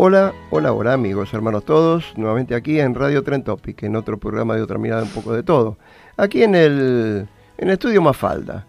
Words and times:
Hola, 0.00 0.32
hola, 0.50 0.72
hola 0.72 0.92
amigos, 0.92 1.34
hermanos 1.34 1.64
todos, 1.64 2.12
nuevamente 2.14 2.54
aquí 2.54 2.78
en 2.78 2.94
Radio 2.94 3.24
Tren 3.24 3.42
Topic, 3.42 3.82
en 3.82 3.96
otro 3.96 4.16
programa 4.16 4.54
de 4.54 4.62
otra 4.62 4.78
mirada 4.78 5.02
un 5.02 5.08
poco 5.08 5.32
de 5.32 5.42
todo. 5.42 5.76
Aquí 6.16 6.44
en 6.44 6.54
el, 6.54 7.26
en 7.58 7.66
el 7.66 7.72
estudio 7.72 8.00
Mafalda, 8.00 8.64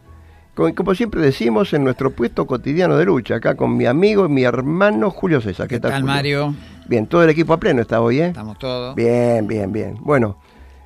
con, 0.55 0.73
como 0.73 0.95
siempre 0.95 1.21
decimos, 1.21 1.71
en 1.73 1.83
nuestro 1.83 2.09
puesto 2.09 2.47
cotidiano 2.47 2.97
de 2.97 3.05
lucha, 3.05 3.35
acá 3.35 3.53
con 3.53 3.77
mi 3.77 3.85
amigo 3.85 4.25
y 4.25 4.29
mi 4.29 4.41
hermano 4.41 5.11
Julio 5.11 5.39
César. 5.39 5.67
¿Qué, 5.67 5.79
tal, 5.79 6.03
Mario? 6.03 6.55
Bien, 6.87 7.05
todo 7.05 7.23
el 7.23 7.29
equipo 7.29 7.53
a 7.53 7.59
pleno 7.59 7.83
está 7.83 8.01
hoy, 8.01 8.21
¿eh? 8.21 8.29
Estamos 8.29 8.57
todos. 8.57 8.95
Bien, 8.95 9.45
bien, 9.45 9.71
bien. 9.71 9.97
Bueno, 10.01 10.39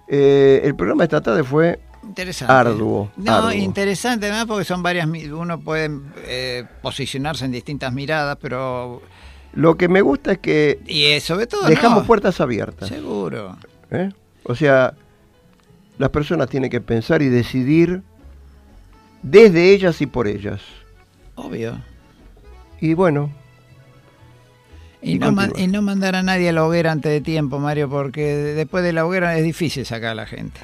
eh, 0.09 0.59
el 0.65 0.75
programa 0.75 1.03
de 1.03 1.05
esta 1.05 1.21
tarde 1.21 1.45
fue 1.45 1.79
Interesante. 2.03 2.53
Arduo. 2.53 3.09
No, 3.15 3.53
interesante 3.53 4.25
además 4.25 4.45
porque 4.45 4.65
son 4.65 4.83
varias, 4.83 5.07
uno 5.07 5.61
puede 5.61 5.89
eh, 6.27 6.65
posicionarse 6.81 7.45
en 7.45 7.53
distintas 7.53 7.93
miradas, 7.93 8.37
pero 8.41 9.01
lo 9.53 9.77
que 9.77 9.87
me 9.87 10.01
gusta 10.01 10.33
es 10.33 10.37
que 10.39 10.79
y 10.87 11.19
sobre 11.19 11.47
todo 11.47 11.67
dejamos 11.67 12.05
puertas 12.05 12.41
abiertas. 12.41 12.89
Seguro. 12.89 13.57
¿Eh? 13.91 14.09
O 14.43 14.55
sea, 14.55 14.93
las 15.97 16.09
personas 16.09 16.49
tienen 16.49 16.69
que 16.69 16.81
pensar 16.81 17.21
y 17.21 17.29
decidir 17.29 18.01
desde 19.21 19.71
ellas 19.71 20.01
y 20.01 20.07
por 20.07 20.27
ellas. 20.27 20.61
Obvio. 21.35 21.77
Y 22.81 22.93
bueno. 22.95 23.31
Y, 25.01 25.19
no, 25.19 25.33
y 25.57 25.67
no, 25.67 25.81
mandar 25.81 26.15
a 26.15 26.23
nadie 26.23 26.49
a 26.49 26.53
la 26.53 26.65
hoguera 26.65 26.91
antes 26.91 27.11
de 27.11 27.19
tiempo, 27.19 27.59
Mario, 27.59 27.89
porque 27.89 28.35
después 28.35 28.85
de 28.85 28.93
la 28.93 29.05
hoguera 29.05 29.37
es 29.37 29.43
difícil 29.43 29.85
sacar 29.85 30.11
a 30.11 30.15
la 30.15 30.25
gente. 30.25 30.61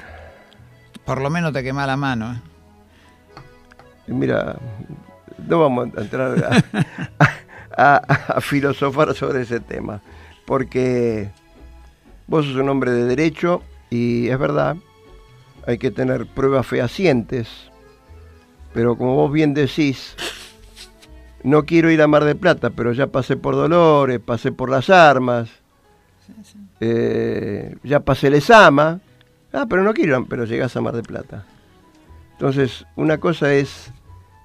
Por 1.04 1.20
lo 1.20 1.28
menos 1.28 1.52
te 1.52 1.62
quema 1.62 1.86
la 1.86 1.96
mano. 1.96 2.32
¿eh? 2.32 2.40
Mira, 4.06 4.56
no 5.46 5.60
vamos 5.60 5.90
a 5.96 6.00
entrar 6.00 6.64
a, 7.18 7.30
a, 7.76 8.40
filosofar 8.40 9.14
sobre 9.14 9.42
ese 9.42 9.60
tema, 9.60 10.00
porque 10.46 11.30
vos 12.26 12.46
sos 12.46 12.56
un 12.56 12.68
hombre 12.68 12.92
de 12.92 13.04
derecho 13.04 13.62
y 13.90 14.28
es 14.28 14.38
verdad, 14.38 14.76
hay 15.66 15.78
que 15.78 15.90
tener 15.90 16.26
pruebas 16.26 16.66
fehacientes, 16.66 17.48
pero 18.72 18.96
como 18.96 19.16
vos 19.16 19.32
bien 19.32 19.54
decís, 19.54 20.16
no 21.42 21.64
quiero 21.64 21.90
ir 21.90 22.02
a 22.02 22.06
Mar 22.06 22.24
de 22.24 22.34
Plata, 22.34 22.70
pero 22.70 22.92
ya 22.92 23.08
pasé 23.08 23.36
por 23.36 23.54
Dolores, 23.54 24.20
pasé 24.20 24.52
por 24.52 24.70
las 24.70 24.90
armas, 24.90 25.48
eh, 26.80 27.76
ya 27.82 28.00
pasé 28.00 28.28
el 28.28 28.34
Esama, 28.34 29.00
ah, 29.52 29.66
pero 29.68 29.82
no 29.82 29.92
quiero, 29.94 30.24
pero 30.26 30.44
llegás 30.44 30.76
a 30.76 30.80
Mar 30.80 30.94
de 30.94 31.02
Plata. 31.02 31.44
Entonces, 32.32 32.86
una 32.96 33.18
cosa 33.18 33.52
es 33.52 33.92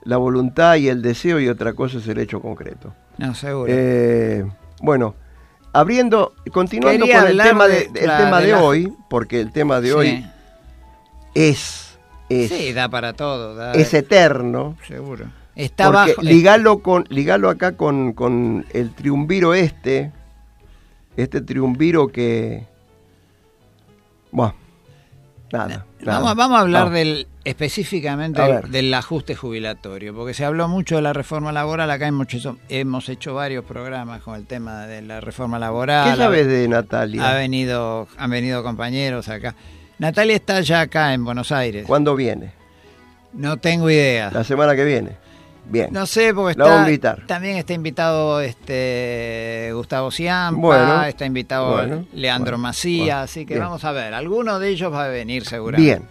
la 0.03 0.17
voluntad 0.17 0.75
y 0.75 0.89
el 0.89 1.01
deseo 1.01 1.39
y 1.39 1.47
otra 1.47 1.73
cosa 1.73 1.97
es 1.97 2.07
el 2.07 2.19
hecho 2.19 2.41
concreto. 2.41 2.93
No, 3.17 3.33
seguro. 3.35 3.67
Eh, 3.69 4.45
bueno, 4.81 5.15
abriendo, 5.73 6.33
continuando 6.51 7.05
con 7.05 7.27
el 7.27 7.37
tema 7.37 7.67
de, 7.67 7.83
el 7.83 8.17
tema 8.17 8.41
de, 8.41 8.53
hoy, 8.53 8.93
porque 9.09 9.41
el 9.41 9.51
tema 9.51 9.81
de 9.81 9.93
hoy 9.93 10.25
es, 11.33 11.97
es, 12.29 12.49
Sí, 12.49 12.73
da 12.73 12.89
para 12.89 13.13
todo. 13.13 13.73
es 13.73 13.93
eterno. 13.93 14.77
Seguro. 14.87 15.25
Está 15.55 15.91
porque 15.91 16.15
ligalo, 16.21 16.79
con, 16.79 17.05
ligalo 17.09 17.49
acá 17.49 17.77
con, 17.77 18.13
con 18.13 18.65
el 18.73 18.93
triunviro 18.93 19.53
este, 19.53 20.11
este 21.15 21.39
triunviro 21.41 22.09
que... 22.09 22.65
Bueno, 24.31 24.53
nada. 25.57 25.85
Vamos, 26.03 26.35
vamos, 26.35 26.57
a 26.57 26.61
hablar 26.61 26.89
del 26.91 27.27
específicamente 27.43 28.41
del 28.69 28.93
ajuste 28.93 29.35
jubilatorio, 29.35 30.15
porque 30.15 30.33
se 30.33 30.45
habló 30.45 30.67
mucho 30.67 30.95
de 30.95 31.01
la 31.01 31.13
reforma 31.13 31.51
laboral, 31.51 31.89
acá 31.91 32.07
hemos 32.07 32.33
hecho, 32.33 32.57
hemos 32.69 33.07
hecho 33.09 33.33
varios 33.33 33.65
programas 33.65 34.21
con 34.21 34.35
el 34.35 34.45
tema 34.45 34.85
de 34.87 35.01
la 35.01 35.21
reforma 35.21 35.59
laboral. 35.59 36.11
¿Qué 36.11 36.17
sabes 36.17 36.47
de 36.47 36.67
Natalia? 36.67 37.29
Ha 37.29 37.35
venido, 37.35 38.07
han 38.17 38.29
venido 38.29 38.63
compañeros 38.63 39.29
acá. 39.29 39.55
Natalia 39.97 40.35
está 40.35 40.59
ya 40.61 40.81
acá 40.81 41.13
en 41.13 41.23
Buenos 41.23 41.51
Aires. 41.51 41.85
¿Cuándo 41.85 42.15
viene? 42.15 42.51
No 43.33 43.57
tengo 43.57 43.89
idea. 43.89 44.31
La 44.31 44.43
semana 44.43 44.75
que 44.75 44.85
viene. 44.85 45.24
Bien. 45.67 45.89
No 45.91 46.05
sé, 46.05 46.33
porque 46.33 46.51
está, 46.51 47.17
también 47.25 47.57
está 47.57 47.73
invitado 47.73 48.39
este 48.41 49.71
Gustavo 49.73 50.11
Ciampa, 50.11 51.09
está 51.09 51.25
invitado 51.25 52.05
Leandro 52.13 52.57
Macías, 52.57 53.23
así 53.23 53.45
que 53.45 53.57
vamos 53.57 53.83
a 53.83 53.91
ver, 53.91 54.13
alguno 54.13 54.59
de 54.59 54.69
ellos 54.69 54.93
va 54.93 55.05
a 55.05 55.07
venir 55.09 55.45
seguramente. 55.45 55.95
Bien. 55.95 56.07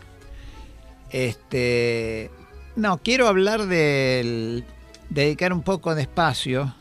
Este, 1.11 2.31
no, 2.75 2.99
quiero 2.99 3.29
hablar 3.29 3.67
del 3.67 4.65
dedicar 5.09 5.53
un 5.53 5.63
poco 5.63 5.95
de 5.95 6.03
espacio 6.03 6.75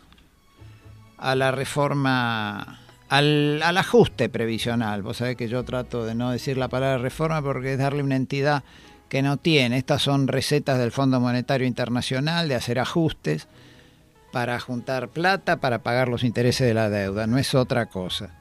a 1.18 1.36
la 1.36 1.52
reforma, 1.52 2.80
al, 3.10 3.62
al 3.62 3.78
ajuste 3.78 4.30
previsional. 4.30 5.04
Vos 5.04 5.18
sabés 5.18 5.36
que 5.36 5.48
yo 5.48 5.64
trato 5.64 6.06
de 6.06 6.16
no 6.16 6.32
decir 6.32 6.58
la 6.58 6.68
palabra 6.68 6.98
reforma 6.98 7.42
porque 7.44 7.74
es 7.74 7.78
darle 7.78 8.02
una 8.02 8.16
entidad 8.16 8.64
que 9.14 9.22
no 9.22 9.38
tiene. 9.38 9.78
Estas 9.78 10.02
son 10.02 10.28
recetas 10.28 10.80
del 10.80 10.92
Fondo 10.92 11.20
Monetario 11.20 11.68
Internacional 11.68 12.50
de 12.50 12.56
hacer 12.56 12.80
ajustes 12.80 13.48
para 14.32 14.60
juntar 14.60 15.10
plata 15.10 15.58
para 15.58 15.84
pagar 15.84 16.08
los 16.08 16.24
intereses 16.24 16.66
de 16.66 16.74
la 16.74 16.90
deuda, 16.90 17.28
no 17.28 17.38
es 17.38 17.54
otra 17.54 17.86
cosa. 17.86 18.32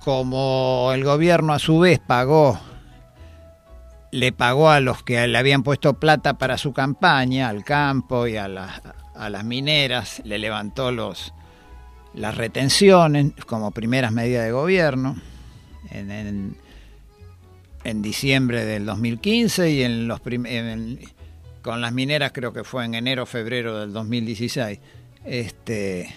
Como 0.00 0.90
el 0.92 1.04
gobierno 1.04 1.52
a 1.52 1.60
su 1.60 1.78
vez 1.78 2.00
pagó, 2.00 2.58
le 4.10 4.32
pagó 4.32 4.68
a 4.68 4.80
los 4.80 5.04
que 5.04 5.24
le 5.28 5.38
habían 5.38 5.62
puesto 5.62 5.94
plata 5.94 6.38
para 6.38 6.58
su 6.58 6.72
campaña, 6.72 7.48
al 7.48 7.62
campo 7.62 8.26
y 8.26 8.36
a, 8.36 8.48
las 8.48 9.44
mineras, 9.44 10.20
le 10.24 10.40
levantó 10.40 10.90
los, 10.90 11.32
las 12.14 12.36
retenciones 12.36 13.32
como 13.46 13.70
primeras 13.70 14.10
medidas 14.10 14.44
de 14.44 14.50
gobierno. 14.50 15.14
Diciembre 17.94 18.64
del 18.64 18.86
2015 18.86 19.70
y 19.70 19.82
en 19.82 20.08
los 20.08 20.20
con 21.62 21.80
las 21.80 21.92
mineras 21.92 22.32
creo 22.32 22.52
que 22.52 22.64
fue 22.64 22.84
en 22.84 22.94
enero 22.94 23.26
febrero 23.26 23.80
del 23.80 23.92
2016. 23.92 24.78
Este, 25.24 26.14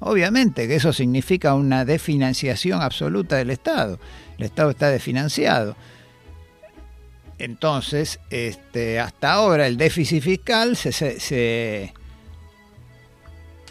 obviamente 0.00 0.66
que 0.66 0.76
eso 0.76 0.92
significa 0.92 1.54
una 1.54 1.84
desfinanciación 1.84 2.80
absoluta 2.80 3.36
del 3.36 3.50
Estado. 3.50 3.98
El 4.38 4.46
Estado 4.46 4.70
está 4.70 4.88
desfinanciado. 4.88 5.76
Entonces, 7.38 8.20
este, 8.30 9.00
hasta 9.00 9.32
ahora 9.32 9.66
el 9.66 9.76
déficit 9.76 10.22
fiscal 10.22 10.76
se, 10.76 10.92
se 10.92 11.92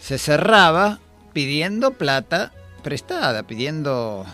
cerraba 0.02 1.00
pidiendo 1.32 1.92
plata 1.92 2.52
prestada, 2.84 3.44
pidiendo, 3.44 4.26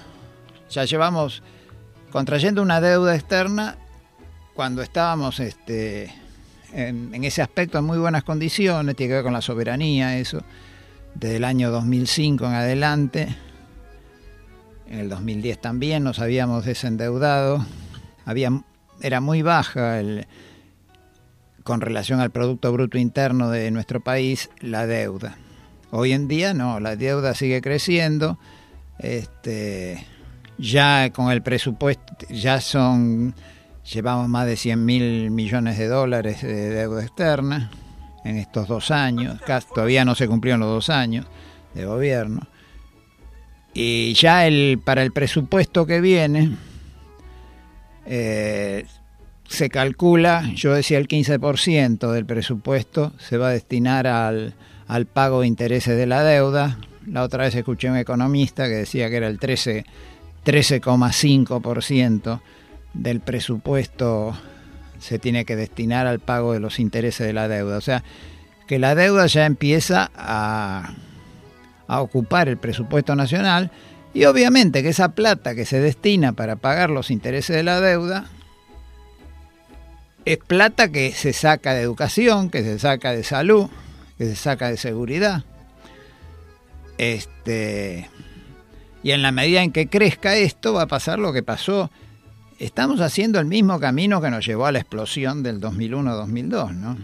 ya 0.69 0.85
llevamos 0.85 1.43
contrayendo 2.11 2.61
una 2.61 2.81
deuda 2.81 3.15
externa 3.15 3.77
cuando 4.53 4.81
estábamos 4.81 5.39
este, 5.39 6.13
en, 6.73 7.23
ese 7.23 7.41
aspecto 7.41 7.77
en 7.77 7.85
muy 7.85 7.97
buenas 7.97 8.23
condiciones, 8.23 8.95
tiene 8.95 9.09
que 9.09 9.15
ver 9.15 9.23
con 9.23 9.33
la 9.33 9.41
soberanía, 9.41 10.17
eso, 10.17 10.43
desde 11.15 11.37
el 11.37 11.43
año 11.43 11.71
2005 11.71 12.45
en 12.45 12.53
adelante, 12.53 13.35
en 14.89 14.99
el 14.99 15.09
2010 15.09 15.61
también 15.61 16.03
nos 16.03 16.19
habíamos 16.19 16.65
desendeudado, 16.65 17.65
había, 18.25 18.49
era 19.01 19.21
muy 19.21 19.41
baja 19.41 19.99
el, 19.99 20.27
con 21.63 21.81
relación 21.81 22.19
al 22.19 22.31
Producto 22.31 22.71
Bruto 22.71 22.97
Interno 22.97 23.49
de 23.49 23.71
nuestro 23.71 24.01
país 24.01 24.49
la 24.59 24.87
deuda. 24.87 25.37
Hoy 25.91 26.13
en 26.13 26.27
día 26.27 26.53
no, 26.53 26.79
la 26.79 26.95
deuda 26.95 27.33
sigue 27.33 27.61
creciendo, 27.61 28.39
este, 28.99 30.05
ya 30.59 31.09
con 31.11 31.31
el 31.31 31.41
presupuesto, 31.41 32.13
ya 32.29 32.61
son, 32.61 33.33
llevamos 33.91 34.27
más 34.27 34.45
de 34.45 34.57
100 34.57 34.85
mil 34.85 35.31
millones 35.31 35.77
de 35.77 35.87
dólares 35.87 36.41
de 36.41 36.69
deuda 36.69 37.01
externa 37.01 37.71
en 38.25 38.37
estos 38.37 38.67
dos 38.67 38.91
años, 38.91 39.39
todavía 39.73 40.03
no 40.03 40.13
se 40.13 40.27
cumplieron 40.27 40.59
los 40.59 40.69
dos 40.69 40.89
años 40.89 41.25
de 41.73 41.85
gobierno. 41.85 42.41
Y 43.73 44.13
ya 44.13 44.45
el, 44.45 44.79
para 44.83 45.03
el 45.03 45.13
presupuesto 45.13 45.85
que 45.85 46.01
viene, 46.01 46.51
eh, 48.05 48.85
se 49.47 49.69
calcula, 49.69 50.43
yo 50.53 50.73
decía 50.73 50.97
el 50.97 51.07
15% 51.07 52.11
del 52.11 52.25
presupuesto 52.25 53.13
se 53.17 53.37
va 53.37 53.49
a 53.49 53.51
destinar 53.51 54.05
al, 54.05 54.55
al 54.87 55.05
pago 55.05 55.41
de 55.41 55.47
intereses 55.47 55.95
de 55.97 56.07
la 56.07 56.23
deuda. 56.23 56.77
La 57.07 57.23
otra 57.23 57.45
vez 57.45 57.55
escuché 57.55 57.87
a 57.87 57.91
un 57.91 57.97
economista 57.97 58.65
que 58.65 58.75
decía 58.75 59.09
que 59.09 59.15
era 59.15 59.27
el 59.27 59.39
13 59.39 59.85
13,5% 60.45 62.41
del 62.93 63.19
presupuesto 63.19 64.35
se 64.99 65.19
tiene 65.19 65.45
que 65.45 65.55
destinar 65.55 66.07
al 66.07 66.19
pago 66.19 66.53
de 66.53 66.59
los 66.59 66.79
intereses 66.79 67.25
de 67.25 67.33
la 67.33 67.47
deuda. 67.47 67.77
O 67.77 67.81
sea, 67.81 68.03
que 68.67 68.79
la 68.79 68.95
deuda 68.95 69.25
ya 69.27 69.45
empieza 69.45 70.11
a, 70.15 70.93
a 71.87 72.01
ocupar 72.01 72.49
el 72.49 72.57
presupuesto 72.57 73.15
nacional 73.15 73.71
y 74.13 74.25
obviamente 74.25 74.83
que 74.83 74.89
esa 74.89 75.09
plata 75.09 75.55
que 75.55 75.65
se 75.65 75.79
destina 75.79 76.33
para 76.33 76.55
pagar 76.55 76.89
los 76.89 77.11
intereses 77.11 77.55
de 77.55 77.63
la 77.63 77.79
deuda 77.79 78.25
es 80.25 80.37
plata 80.37 80.91
que 80.91 81.11
se 81.11 81.33
saca 81.33 81.73
de 81.73 81.81
educación, 81.81 82.49
que 82.49 82.61
se 82.61 82.77
saca 82.77 83.11
de 83.11 83.23
salud, 83.23 83.69
que 84.17 84.25
se 84.25 84.35
saca 84.35 84.69
de 84.69 84.77
seguridad. 84.77 85.43
Este, 86.97 88.09
y 89.03 89.11
en 89.11 89.21
la 89.21 89.31
medida 89.31 89.63
en 89.63 89.71
que 89.71 89.87
crezca 89.87 90.35
esto 90.35 90.73
va 90.73 90.83
a 90.83 90.87
pasar 90.87 91.19
lo 91.19 91.31
que 91.33 91.43
pasó. 91.43 91.89
Estamos 92.59 92.99
haciendo 92.99 93.39
el 93.39 93.45
mismo 93.45 93.79
camino 93.79 94.21
que 94.21 94.29
nos 94.29 94.45
llevó 94.45 94.65
a 94.65 94.71
la 94.71 94.79
explosión 94.79 95.43
del 95.43 95.61
2001-2002, 95.61 96.73
¿no? 96.73 96.97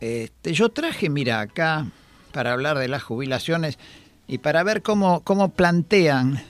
Este, 0.00 0.52
yo 0.52 0.68
traje, 0.68 1.10
mira, 1.10 1.40
acá, 1.40 1.86
para 2.32 2.52
hablar 2.52 2.78
de 2.78 2.86
las 2.86 3.02
jubilaciones 3.02 3.78
y 4.28 4.38
para 4.38 4.62
ver 4.62 4.82
cómo, 4.82 5.24
cómo 5.24 5.48
plantean 5.48 6.40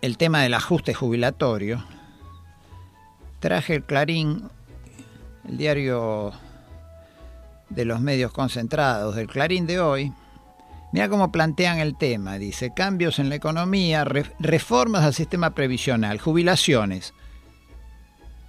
el 0.00 0.16
tema 0.16 0.42
del 0.42 0.54
ajuste 0.54 0.94
jubilatorio, 0.94 1.84
traje 3.40 3.74
el 3.74 3.82
Clarín, 3.82 4.48
el 5.48 5.56
diario 5.56 6.32
de 7.70 7.84
los 7.84 8.00
medios 8.00 8.30
concentrados, 8.30 9.16
del 9.16 9.26
Clarín 9.26 9.66
de 9.66 9.80
hoy, 9.80 10.12
Mira 10.94 11.08
cómo 11.08 11.32
plantean 11.32 11.80
el 11.80 11.96
tema, 11.96 12.38
dice, 12.38 12.72
cambios 12.72 13.18
en 13.18 13.28
la 13.28 13.34
economía, 13.34 14.04
reformas 14.04 15.02
al 15.02 15.12
sistema 15.12 15.52
previsional, 15.52 16.20
jubilaciones. 16.20 17.14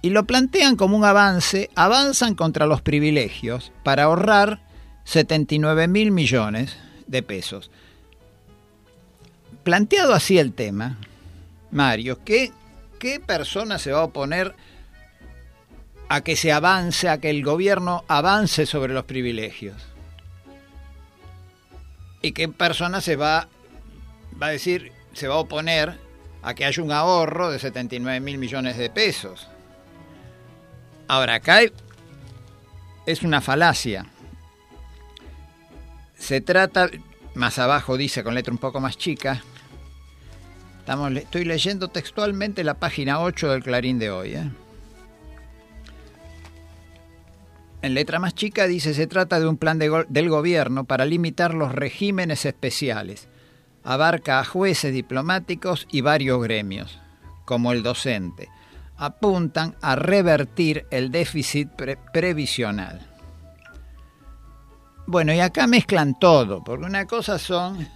Y 0.00 0.10
lo 0.10 0.28
plantean 0.28 0.76
como 0.76 0.96
un 0.96 1.04
avance, 1.04 1.70
avanzan 1.74 2.36
contra 2.36 2.66
los 2.66 2.82
privilegios 2.82 3.72
para 3.82 4.04
ahorrar 4.04 4.60
79 5.02 5.88
mil 5.88 6.12
millones 6.12 6.76
de 7.08 7.24
pesos. 7.24 7.72
Planteado 9.64 10.14
así 10.14 10.38
el 10.38 10.52
tema, 10.52 10.98
Mario, 11.72 12.20
¿qué, 12.24 12.52
¿qué 13.00 13.18
persona 13.18 13.80
se 13.80 13.90
va 13.90 14.02
a 14.02 14.04
oponer 14.04 14.54
a 16.08 16.20
que 16.20 16.36
se 16.36 16.52
avance, 16.52 17.08
a 17.08 17.18
que 17.18 17.28
el 17.28 17.42
gobierno 17.42 18.04
avance 18.06 18.66
sobre 18.66 18.94
los 18.94 19.04
privilegios? 19.04 19.95
Y 22.26 22.32
qué 22.32 22.48
persona 22.48 23.00
se 23.00 23.14
va, 23.14 23.48
va 24.40 24.48
a 24.48 24.50
decir, 24.50 24.92
se 25.12 25.28
va 25.28 25.36
a 25.36 25.38
oponer 25.38 25.96
a 26.42 26.54
que 26.54 26.64
haya 26.64 26.82
un 26.82 26.90
ahorro 26.90 27.50
de 27.50 27.58
79 27.60 28.20
mil 28.20 28.38
millones 28.38 28.76
de 28.76 28.90
pesos. 28.90 29.48
Ahora, 31.06 31.34
acá 31.34 31.60
es 33.06 33.22
una 33.22 33.40
falacia. 33.40 34.06
Se 36.18 36.40
trata, 36.40 36.90
más 37.34 37.60
abajo 37.60 37.96
dice 37.96 38.24
con 38.24 38.34
letra 38.34 38.52
un 38.52 38.58
poco 38.58 38.80
más 38.80 38.98
chica, 38.98 39.42
estamos, 40.80 41.12
estoy 41.12 41.44
leyendo 41.44 41.88
textualmente 41.88 42.64
la 42.64 42.74
página 42.74 43.20
8 43.20 43.50
del 43.50 43.62
Clarín 43.62 44.00
de 44.00 44.10
hoy. 44.10 44.34
¿eh? 44.34 44.50
En 47.86 47.94
letra 47.94 48.18
más 48.18 48.34
chica 48.34 48.66
dice 48.66 48.94
se 48.94 49.06
trata 49.06 49.38
de 49.38 49.46
un 49.46 49.58
plan 49.58 49.78
del 49.78 50.28
gobierno 50.28 50.86
para 50.86 51.04
limitar 51.04 51.54
los 51.54 51.72
regímenes 51.72 52.44
especiales. 52.44 53.28
Abarca 53.84 54.40
a 54.40 54.44
jueces 54.44 54.92
diplomáticos 54.92 55.86
y 55.92 56.00
varios 56.00 56.42
gremios, 56.42 56.98
como 57.44 57.70
el 57.70 57.84
docente. 57.84 58.48
Apuntan 58.96 59.76
a 59.82 59.94
revertir 59.94 60.84
el 60.90 61.12
déficit 61.12 61.68
previsional. 62.12 63.06
Bueno, 65.06 65.32
y 65.32 65.38
acá 65.38 65.68
mezclan 65.68 66.18
todo, 66.18 66.64
porque 66.64 66.86
una 66.86 67.06
cosa 67.06 67.38
son 67.38 67.86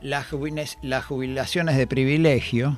las, 0.00 0.26
jubilaciones 0.26 1.76
de 1.76 1.86
privilegio, 1.86 2.76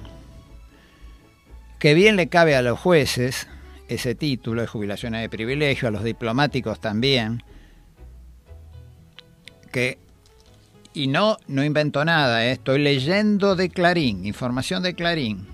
que 1.79 1.95
bien 1.95 2.17
le 2.17 2.29
cabe 2.29 2.55
a 2.55 2.61
los 2.61 2.79
jueces, 2.79 3.49
ese 3.95 4.15
título 4.15 4.63
de 4.63 4.67
jubilaciones 4.67 5.21
de 5.21 5.29
privilegio, 5.29 5.89
a 5.89 5.91
los 5.91 6.05
diplomáticos 6.05 6.81
también, 6.81 7.43
que, 9.71 9.99
y 10.95 11.09
no, 11.09 11.39
no 11.47 11.65
invento 11.65 12.05
nada, 12.05 12.47
¿eh? 12.47 12.53
estoy 12.53 12.81
leyendo 12.81 13.57
de 13.57 13.71
Clarín, 13.71 14.27
información 14.27 14.83
de 14.83 14.95
Clarín. 14.95 15.47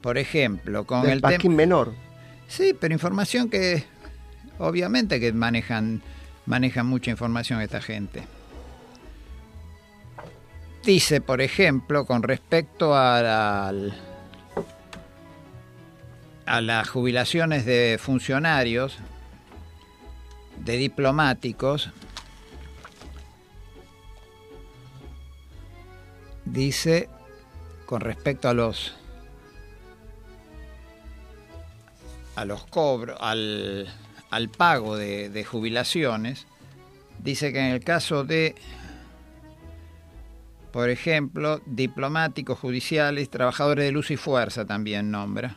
Por 0.00 0.18
ejemplo, 0.18 0.86
con 0.86 1.08
el 1.08 1.20
tema... 1.20 1.54
menor. 1.54 1.94
Sí, 2.48 2.74
pero 2.78 2.94
información 2.94 3.50
que 3.50 3.84
obviamente 4.58 5.18
que 5.18 5.32
manejan, 5.32 6.02
manejan 6.44 6.86
mucha 6.86 7.10
información 7.10 7.60
esta 7.60 7.80
gente. 7.80 8.22
Dice, 10.84 11.20
por 11.20 11.40
ejemplo, 11.40 12.06
con 12.06 12.22
respecto 12.22 12.94
al 12.94 13.92
a 16.46 16.60
las 16.60 16.88
jubilaciones 16.88 17.66
de 17.66 17.98
funcionarios, 18.00 18.98
de 20.64 20.76
diplomáticos, 20.76 21.90
dice 26.44 27.08
con 27.84 28.00
respecto 28.00 28.48
a 28.48 28.54
los 28.54 28.94
a 32.36 32.44
los 32.44 32.66
cobros, 32.66 33.16
al, 33.20 33.88
al 34.30 34.48
pago 34.50 34.96
de, 34.96 35.30
de 35.30 35.44
jubilaciones, 35.44 36.46
dice 37.18 37.52
que 37.52 37.60
en 37.60 37.72
el 37.72 37.82
caso 37.82 38.24
de, 38.24 38.54
por 40.70 40.90
ejemplo, 40.90 41.62
diplomáticos, 41.64 42.58
judiciales, 42.58 43.30
trabajadores 43.30 43.86
de 43.86 43.92
luz 43.92 44.10
y 44.10 44.18
fuerza 44.18 44.66
también 44.66 45.10
nombra, 45.10 45.54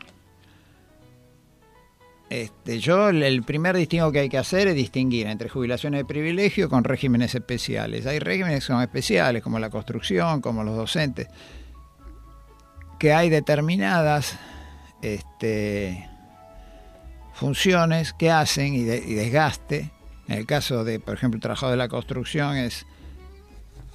este, 2.30 2.78
yo 2.78 3.08
el 3.08 3.42
primer 3.42 3.76
distingo 3.76 4.12
que 4.12 4.20
hay 4.20 4.28
que 4.28 4.38
hacer 4.38 4.68
es 4.68 4.76
distinguir 4.76 5.26
entre 5.26 5.48
jubilaciones 5.48 5.98
de 5.98 6.04
privilegio 6.04 6.68
con 6.68 6.84
regímenes 6.84 7.34
especiales. 7.34 8.06
Hay 8.06 8.20
regímenes 8.20 8.60
que 8.60 8.66
son 8.66 8.80
especiales, 8.80 9.42
como 9.42 9.58
la 9.58 9.68
construcción, 9.68 10.40
como 10.40 10.62
los 10.62 10.76
docentes, 10.76 11.26
que 13.00 13.12
hay 13.12 13.30
determinadas 13.30 14.38
este, 15.02 16.08
funciones 17.34 18.12
que 18.12 18.30
hacen 18.30 18.74
y, 18.74 18.84
desgaste. 18.84 19.90
En 20.28 20.38
el 20.38 20.46
caso 20.46 20.84
de, 20.84 21.00
por 21.00 21.14
ejemplo, 21.14 21.38
el 21.38 21.42
trabajo 21.42 21.68
de 21.68 21.76
la 21.76 21.88
construcción 21.88 22.56
es, 22.56 22.86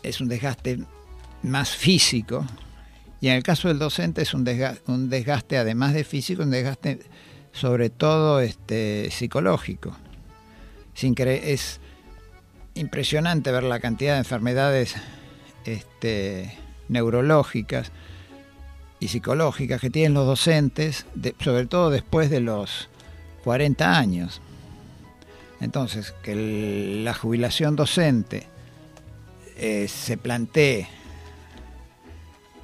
es 0.03 0.19
un 0.19 0.27
desgaste 0.27 0.79
más 1.41 1.73
físico 1.73 2.45
y 3.21 3.29
en 3.29 3.35
el 3.35 3.43
caso 3.43 3.69
del 3.69 3.79
docente 3.79 4.23
es 4.23 4.33
un 4.33 4.43
desgaste, 4.43 4.91
un 4.91 5.09
desgaste 5.09 5.57
además 5.57 5.93
de 5.93 6.03
físico, 6.03 6.43
un 6.43 6.51
desgaste 6.51 6.99
sobre 7.55 7.89
todo 7.89 8.41
este, 8.41 9.09
psicológico. 9.11 9.95
es 10.93 11.79
impresionante 12.73 13.51
ver 13.51 13.63
la 13.63 13.79
cantidad 13.79 14.13
de 14.13 14.19
enfermedades 14.19 14.95
este, 15.63 16.57
neurológicas 16.89 17.91
y 18.99 19.07
psicológicas 19.07 19.79
que 19.79 19.89
tienen 19.89 20.13
los 20.13 20.27
docentes, 20.27 21.05
sobre 21.39 21.65
todo 21.65 21.89
después 21.89 22.29
de 22.29 22.41
los 22.41 22.89
40 23.45 23.97
años. 23.97 24.41
Entonces, 25.61 26.13
que 26.23 26.35
la 27.03 27.13
jubilación 27.13 27.77
docente 27.77 28.47
eh, 29.55 29.87
se 29.87 30.17
plantee 30.17 30.87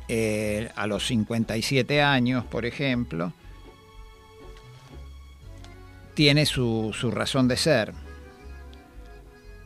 eh, 0.09 0.69
a 0.75 0.85
los 0.87 1.07
57 1.07 2.01
años, 2.01 2.43
por 2.43 2.65
ejemplo, 2.65 3.31
tiene 6.13 6.45
su, 6.45 6.91
su 6.93 7.09
razón 7.11 7.47
de 7.47 7.55
ser. 7.57 7.93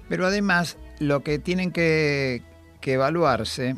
Pero 0.10 0.28
además, 0.28 0.78
lo 1.00 1.24
que 1.24 1.40
tienen 1.40 1.72
que, 1.72 2.44
que 2.82 2.94
evaluarse 2.94 3.76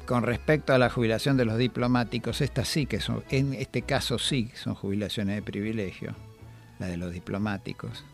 Con 0.05 0.23
respecto 0.23 0.73
a 0.73 0.79
la 0.79 0.89
jubilación 0.89 1.37
de 1.37 1.45
los 1.45 1.59
diplomáticos, 1.59 2.41
estas 2.41 2.69
sí 2.69 2.87
que 2.87 3.01
son, 3.01 3.25
en 3.29 3.53
este 3.53 3.83
caso 3.83 4.19
sí 4.19 4.51
son 4.55 4.75
jubilaciones 4.75 5.37
de 5.37 5.43
privilegio, 5.43 6.15
la 6.79 6.87
de 6.87 6.97
los 6.97 7.13
diplomáticos, 7.13 8.05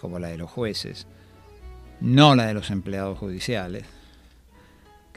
como 0.00 0.18
la 0.18 0.28
de 0.28 0.38
los 0.38 0.50
jueces, 0.50 1.06
no 2.00 2.34
la 2.34 2.46
de 2.46 2.54
los 2.54 2.70
empleados 2.70 3.18
judiciales, 3.18 3.84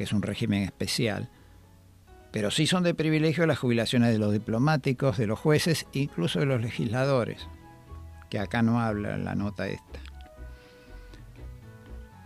que 0.02 0.06
es 0.06 0.14
un 0.14 0.24
régimen 0.24 0.64
especial, 0.64 1.30
pero 2.32 2.50
sí 2.50 2.66
son 2.66 2.82
de 2.82 2.96
privilegio 2.96 3.46
las 3.46 3.60
jubilaciones 3.60 4.12
de 4.12 4.18
los 4.18 4.34
diplomáticos, 4.34 5.16
de 5.20 5.28
los 5.28 5.38
jueces, 5.38 5.86
incluso 5.92 6.40
de 6.40 6.48
los 6.48 6.60
legisladores, 6.60 7.48
que 8.28 8.40
acá 8.40 8.64
no 8.64 8.82
habla 8.82 9.16
la 9.18 9.36
nota 9.36 9.68
esta. 9.68 10.00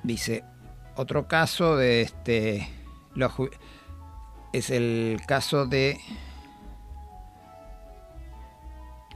Dice, 0.04 0.46
otro 0.96 1.28
caso 1.28 1.76
de 1.76 2.00
este 2.00 2.70
los 3.14 3.34
es 4.54 4.70
el 4.70 5.20
caso 5.28 5.66
de... 5.66 6.00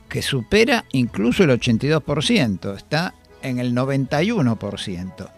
que 0.08 0.22
supera 0.22 0.84
incluso 0.92 1.44
el 1.44 1.50
82%, 1.50 2.76
está 2.76 3.14
en 3.42 3.58
el 3.58 3.74
91%. 3.74 5.30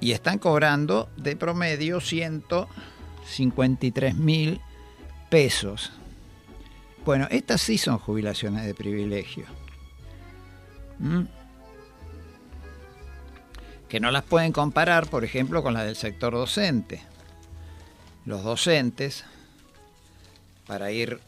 Y 0.00 0.12
están 0.12 0.38
cobrando 0.38 1.08
de 1.16 1.36
promedio 1.36 2.00
153 3.32 4.14
mil 4.14 4.60
pesos. 5.30 5.92
Bueno, 7.04 7.26
estas 7.30 7.60
sí 7.60 7.78
son 7.78 7.98
jubilaciones 7.98 8.64
de 8.64 8.74
privilegio. 8.74 9.46
¿Mm? 10.98 11.22
Que 13.88 14.00
no 14.00 14.10
las 14.10 14.22
pueden 14.22 14.52
comparar, 14.52 15.08
por 15.08 15.24
ejemplo, 15.24 15.62
con 15.62 15.74
la 15.74 15.84
del 15.84 15.96
sector 15.96 16.32
docente. 16.32 17.02
Los 18.24 18.44
docentes, 18.44 19.24
para 20.66 20.92
ir 20.92 21.18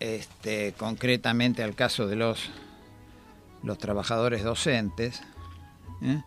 este, 0.00 0.72
concretamente 0.72 1.62
al 1.62 1.74
caso 1.74 2.06
de 2.06 2.16
los, 2.16 2.50
los 3.62 3.78
trabajadores 3.78 4.42
docentes, 4.42 5.22
¿eh? 6.02 6.22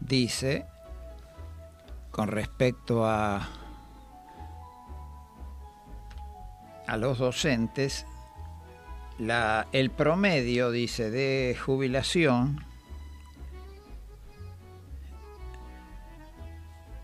dice, 0.00 0.66
con 2.10 2.28
respecto 2.28 3.06
a, 3.06 3.48
a 6.86 6.96
los 6.96 7.18
docentes, 7.18 8.06
el 9.72 9.90
promedio, 9.90 10.70
dice, 10.70 11.10
de 11.10 11.56
jubilación, 11.58 12.64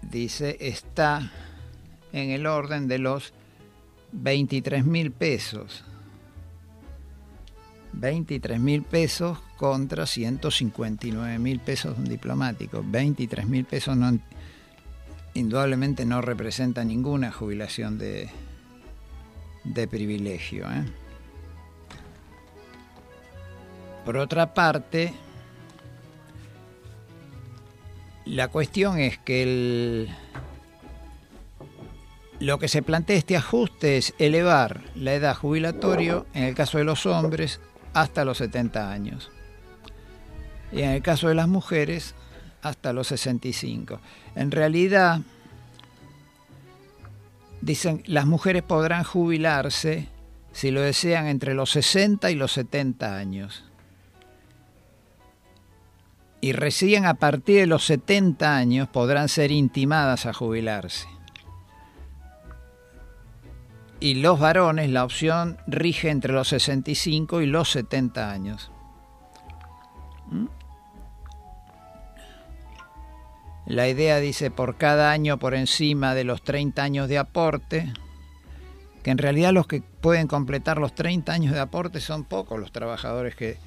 dice, 0.02 0.56
está 0.60 1.30
en 2.12 2.30
el 2.30 2.46
orden 2.46 2.88
de 2.88 2.98
los 2.98 3.34
23 4.12 4.84
mil 4.84 5.12
pesos. 5.12 5.84
23 7.92 8.60
mil 8.60 8.82
pesos 8.82 9.38
contra 9.56 10.06
159 10.06 11.38
mil 11.38 11.60
pesos 11.60 11.96
de 11.96 12.02
un 12.02 12.08
diplomático. 12.08 12.84
23 12.86 13.46
mil 13.46 13.64
pesos 13.64 13.96
no, 13.96 14.18
indudablemente 15.36 16.04
no 16.04 16.20
representa 16.20 16.84
ninguna 16.84 17.30
jubilación 17.30 17.98
de, 17.98 18.28
de 19.64 19.88
privilegio. 19.88 20.66
¿eh? 20.70 20.84
Por 24.04 24.16
otra 24.16 24.54
parte, 24.54 25.12
la 28.24 28.48
cuestión 28.48 28.98
es 28.98 29.18
que 29.18 29.42
el, 29.42 30.08
lo 32.38 32.58
que 32.58 32.68
se 32.68 32.82
plantea 32.82 33.16
este 33.16 33.36
ajuste 33.36 33.96
es 33.96 34.14
elevar 34.18 34.82
la 34.94 35.14
edad 35.14 35.36
jubilatorio, 35.36 36.26
en 36.34 36.44
el 36.44 36.54
caso 36.54 36.78
de 36.78 36.84
los 36.84 37.06
hombres, 37.06 37.60
hasta 37.94 38.24
los 38.24 38.38
70 38.38 38.90
años. 38.90 39.30
Y 40.72 40.82
en 40.82 40.90
el 40.90 41.02
caso 41.02 41.28
de 41.28 41.34
las 41.34 41.48
mujeres, 41.48 42.14
hasta 42.68 42.92
los 42.92 43.08
65. 43.08 44.00
En 44.34 44.50
realidad, 44.50 45.20
dicen, 47.60 48.02
las 48.06 48.26
mujeres 48.26 48.62
podrán 48.62 49.04
jubilarse, 49.04 50.08
si 50.52 50.70
lo 50.70 50.80
desean, 50.80 51.26
entre 51.26 51.54
los 51.54 51.70
60 51.70 52.30
y 52.30 52.34
los 52.34 52.52
70 52.52 53.16
años. 53.16 53.64
Y 56.40 56.52
recién 56.52 57.06
a 57.06 57.14
partir 57.14 57.60
de 57.60 57.66
los 57.66 57.84
70 57.86 58.56
años 58.56 58.88
podrán 58.88 59.28
ser 59.28 59.50
intimadas 59.50 60.26
a 60.26 60.32
jubilarse 60.32 61.08
y 64.00 64.14
los 64.14 64.38
varones 64.38 64.90
la 64.90 65.04
opción 65.04 65.58
rige 65.66 66.10
entre 66.10 66.32
los 66.32 66.48
65 66.48 67.40
y 67.40 67.46
los 67.46 67.70
70 67.70 68.30
años. 68.30 68.70
¿Mm? 70.30 70.46
La 73.66 73.88
idea 73.88 74.20
dice 74.20 74.50
por 74.50 74.76
cada 74.76 75.10
año 75.10 75.38
por 75.38 75.54
encima 75.54 76.14
de 76.14 76.24
los 76.24 76.42
30 76.42 76.82
años 76.82 77.08
de 77.08 77.18
aporte, 77.18 77.92
que 79.02 79.10
en 79.10 79.18
realidad 79.18 79.52
los 79.52 79.66
que 79.66 79.82
pueden 80.00 80.28
completar 80.28 80.78
los 80.78 80.94
30 80.94 81.32
años 81.32 81.52
de 81.52 81.60
aporte 81.60 82.00
son 82.00 82.24
pocos 82.24 82.58
los 82.58 82.72
trabajadores 82.72 83.34
que... 83.34 83.58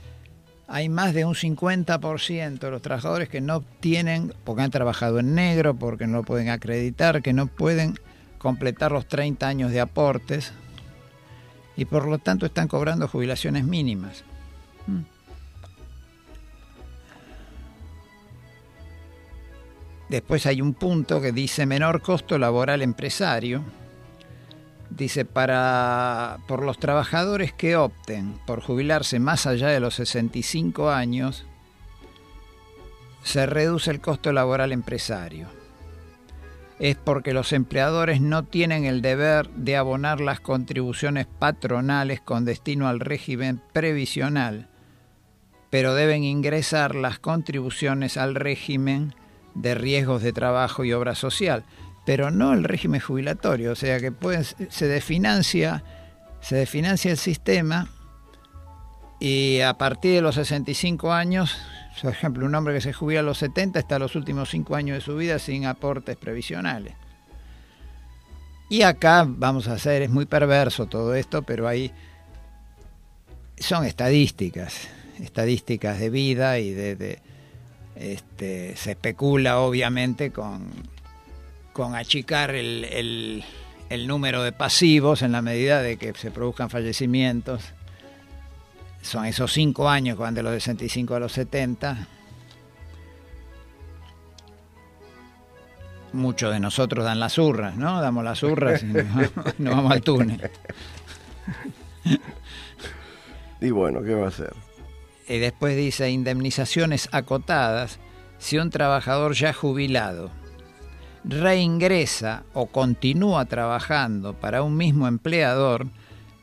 Hay 0.72 0.88
más 0.88 1.16
de 1.16 1.26
un 1.26 1.34
50% 1.34 2.60
de 2.60 2.70
los 2.70 2.84
trabajadores 2.84 3.28
que 3.28 3.42
no 3.42 3.62
tienen, 3.62 4.36
porque 4.44 4.62
han 4.62 4.70
trabajado 4.70 5.18
en 5.18 5.34
negro, 5.34 5.74
porque 5.74 6.06
no 6.06 6.22
pueden 6.22 6.50
acreditar, 6.50 7.24
que 7.24 7.34
no 7.34 7.48
pueden 7.48 7.96
completar 8.38 8.92
los 8.92 9.08
30 9.08 9.48
años 9.48 9.72
de 9.72 9.80
aportes 9.80 10.54
y 11.76 11.86
por 11.86 12.08
lo 12.08 12.20
tanto 12.20 12.46
están 12.46 12.68
cobrando 12.68 13.08
jubilaciones 13.08 13.64
mínimas. 13.64 14.24
Después 20.10 20.48
hay 20.48 20.62
un 20.62 20.74
punto 20.74 21.22
que 21.22 21.32
dice 21.32 21.68
menor 21.68 22.02
costo 22.02 22.38
laboral 22.40 22.82
empresario. 22.82 23.64
Dice 24.90 25.24
para 25.24 26.40
por 26.48 26.64
los 26.64 26.80
trabajadores 26.80 27.54
que 27.54 27.76
opten 27.76 28.34
por 28.48 28.62
jubilarse 28.62 29.20
más 29.20 29.46
allá 29.46 29.68
de 29.68 29.80
los 29.80 29.94
65 29.96 30.90
años 30.90 31.46
se 33.22 33.46
reduce 33.46 33.92
el 33.92 34.02
costo 34.02 34.34
laboral 34.34 34.72
empresario. 34.72 35.48
Es 36.80 36.96
porque 36.96 37.34
los 37.34 37.54
empleadores 37.54 38.22
no 38.22 38.46
tienen 38.46 38.86
el 38.86 39.02
deber 39.02 39.50
de 39.50 39.76
abonar 39.76 40.22
las 40.22 40.40
contribuciones 40.40 41.28
patronales 41.28 42.22
con 42.22 42.46
destino 42.46 42.88
al 42.88 43.02
régimen 43.02 43.62
previsional, 43.74 44.70
pero 45.70 45.94
deben 45.94 46.24
ingresar 46.24 46.96
las 46.96 47.20
contribuciones 47.20 48.18
al 48.18 48.34
régimen 48.34 49.14
de 49.56 49.76
riesgos 49.76 50.22
de 50.22 50.34
trabajo 50.34 50.84
y 50.84 50.94
obra 50.94 51.16
social, 51.16 51.64
pero 52.06 52.32
no 52.32 52.54
el 52.54 52.64
régimen 52.64 53.02
jubilatorio, 53.02 53.74
o 53.74 53.76
sea 53.76 54.00
que 54.00 54.12
se 54.70 54.88
desfinancia, 54.88 55.84
se 56.42 56.56
desfinancia 56.56 57.12
el 57.12 57.18
sistema 57.18 57.88
y 59.20 59.60
a 59.60 59.74
partir 59.78 60.16
de 60.16 60.22
los 60.22 60.36
65 60.36 61.12
años, 61.12 61.58
por 62.02 62.12
ejemplo, 62.12 62.46
un 62.46 62.56
hombre 62.56 62.74
que 62.74 62.82
se 62.82 62.94
jubila 62.94 63.20
a 63.20 63.24
los 63.24 63.38
70 63.40 63.80
está 63.80 64.00
los 64.00 64.16
últimos 64.16 64.50
5 64.50 64.76
años 64.76 64.96
de 64.96 65.02
su 65.02 65.16
vida 65.16 65.40
sin 65.40 65.66
aportes 65.66 66.16
previsionales. 66.16 66.96
Y 68.70 68.84
acá 68.84 69.26
vamos 69.28 69.68
a 69.68 69.74
hacer, 69.74 70.04
es 70.04 70.10
muy 70.10 70.26
perverso 70.26 70.86
todo 70.86 71.16
esto, 71.16 71.42
pero 71.42 71.68
ahí 71.68 71.92
son 73.58 73.86
estadísticas, 73.86 74.88
estadísticas 75.20 76.00
de 76.00 76.10
vida 76.10 76.60
y 76.60 76.72
de 76.72 77.20
este, 78.00 78.78
se 78.78 78.92
especula 78.92 79.60
obviamente 79.60 80.32
con, 80.32 80.70
con 81.74 81.96
achicar 81.96 82.52
el, 82.52 83.44
número 84.08 84.42
de 84.42 84.54
pasivos 84.54 85.22
en 85.22 85.34
la 85.34 85.42
medida 85.42 85.82
de 85.82 85.98
que 85.98 86.14
se 86.14 86.32
produzcan 86.32 86.70
fallecimientos. 86.70 87.74
Son 89.02 89.26
esos 89.26 89.52
cinco 89.52 89.90
años 89.90 90.18
van 90.18 90.34
de 90.34 90.44
los 90.44 90.54
65 90.54 91.16
a 91.16 91.20
los 91.20 91.34
70. 91.34 92.08
Muchos 96.14 96.54
de 96.54 96.60
nosotros 96.60 97.04
dan 97.04 97.20
las 97.20 97.38
urras, 97.38 97.76
¿no? 97.76 98.02
Damos 98.02 98.24
las 98.24 98.42
urras 98.44 98.82
y 98.82 98.88
nos, 98.88 99.76
vamos 99.76 99.92
al 99.92 100.02
túnel. 100.02 100.50
Y 103.62 103.72
bueno, 103.72 104.02
¿qué 104.02 104.14
va 104.14 104.24
a 104.24 104.30
hacer? 104.30 104.54
Y 105.30 105.38
después 105.38 105.78
dice 105.78 106.10
indemnizaciones 106.10 107.08
acotadas 107.14 108.00
si 108.40 108.58
un 108.58 108.70
trabajador 108.70 109.34
ya 109.34 109.54
jubilado 109.54 110.32
reingresa 111.24 112.44
o 112.54 112.68
continúa 112.68 113.46
trabajando 113.46 114.34
para 114.34 114.64
un 114.64 114.76
mismo 114.76 115.08
empleador, 115.08 115.88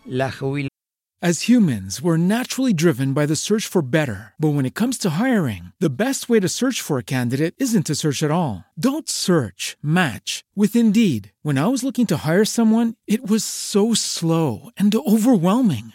la 0.05 0.31
jubilación 0.31 0.71
As 1.23 1.49
humans, 1.49 2.03
we're 2.03 2.19
naturally 2.19 2.75
driven 2.75 3.15
by 3.15 3.25
the 3.25 3.37
search 3.37 3.67
for 3.67 3.81
better. 3.81 4.35
But 4.39 4.51
when 4.51 4.67
it 4.67 4.75
comes 4.75 4.99
to 4.99 5.19
hiring, 5.19 5.73
the 5.81 5.89
best 5.89 6.29
way 6.29 6.41
to 6.41 6.49
search 6.49 6.83
for 6.83 6.99
a 6.99 7.03
candidate 7.03 7.55
isn't 7.57 7.87
to 7.87 7.95
search 7.95 8.23
at 8.23 8.31
all. 8.31 8.67
Don't 8.79 9.09
search, 9.09 9.79
match 9.83 10.45
with 10.55 10.77
Indeed. 10.77 11.33
When 11.41 11.57
I 11.57 11.69
was 11.69 11.83
looking 11.83 12.07
to 12.09 12.19
hire 12.19 12.45
someone, 12.45 12.97
it 13.07 13.27
was 13.27 13.45
so 13.45 13.95
slow 13.95 14.69
and 14.77 14.95
overwhelming. 14.95 15.95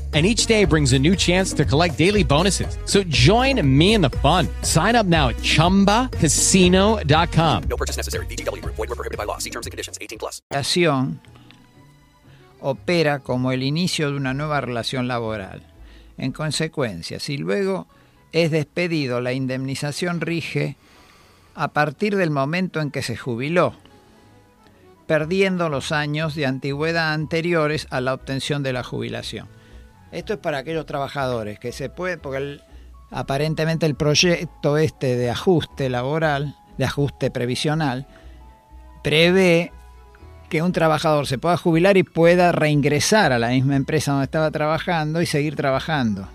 and 0.13 0.25
each 0.25 0.47
day 0.47 0.65
brings 0.65 0.91
a 0.91 0.99
new 0.99 1.15
chance 1.15 1.53
to 1.53 1.63
collect 1.63 1.97
daily 1.97 2.23
bonuses. 2.23 2.77
So 2.83 3.03
join 3.03 3.65
me 3.65 3.93
in 3.93 4.01
the 4.01 4.09
fun. 4.09 4.49
Sign 4.63 4.97
up 4.97 5.05
now 5.05 5.29
at 5.29 5.37
ChumbaCasino.com. 5.37 7.63
No 7.69 7.77
purchase 7.77 7.95
necessary. 7.95 8.25
BGW. 8.25 8.61
Void 8.65 8.77
were 8.77 8.87
prohibited 8.87 9.17
by 9.17 9.23
law. 9.23 9.37
See 9.37 9.51
terms 9.51 9.67
and 9.67 9.71
conditions. 9.71 9.97
18 10.01 10.19
plus. 10.19 10.41
opera 12.61 13.19
como 13.19 13.51
el 13.51 13.63
inicio 13.63 14.11
de 14.11 14.17
una 14.17 14.33
nueva 14.33 14.61
relación 14.61 15.07
laboral. 15.07 15.63
En 16.17 16.31
consecuencia, 16.31 17.19
si 17.19 17.37
luego 17.37 17.87
es 18.31 18.51
despedido, 18.51 19.19
la 19.19 19.33
indemnización 19.33 20.21
rige 20.21 20.77
a 21.55 21.69
partir 21.69 22.15
del 22.15 22.29
momento 22.29 22.79
en 22.79 22.91
que 22.91 23.01
se 23.01 23.17
jubiló, 23.17 23.73
perdiendo 25.07 25.67
los 25.67 25.91
años 25.91 26.35
de 26.35 26.45
antigüedad 26.45 27.13
anteriores 27.13 27.87
a 27.89 27.99
la 27.99 28.13
obtención 28.13 28.63
de 28.63 28.73
la 28.73 28.83
jubilación. 28.83 29.49
Esto 30.11 30.33
es 30.33 30.39
para 30.39 30.59
aquellos 30.59 30.85
trabajadores 30.85 31.59
que 31.59 31.71
se 31.71 31.89
puede, 31.89 32.17
porque 32.17 32.59
aparentemente 33.11 33.85
el 33.85 33.95
proyecto 33.95 34.77
este 34.77 35.15
de 35.15 35.29
ajuste 35.29 35.89
laboral, 35.89 36.55
de 36.77 36.85
ajuste 36.85 37.31
previsional, 37.31 38.07
prevé 39.03 39.71
que 40.49 40.61
un 40.61 40.73
trabajador 40.73 41.27
se 41.27 41.37
pueda 41.37 41.55
jubilar 41.55 41.95
y 41.95 42.03
pueda 42.03 42.51
reingresar 42.51 43.31
a 43.31 43.39
la 43.39 43.49
misma 43.49 43.77
empresa 43.77 44.11
donde 44.11 44.25
estaba 44.25 44.51
trabajando 44.51 45.21
y 45.21 45.25
seguir 45.25 45.55
trabajando. 45.55 46.27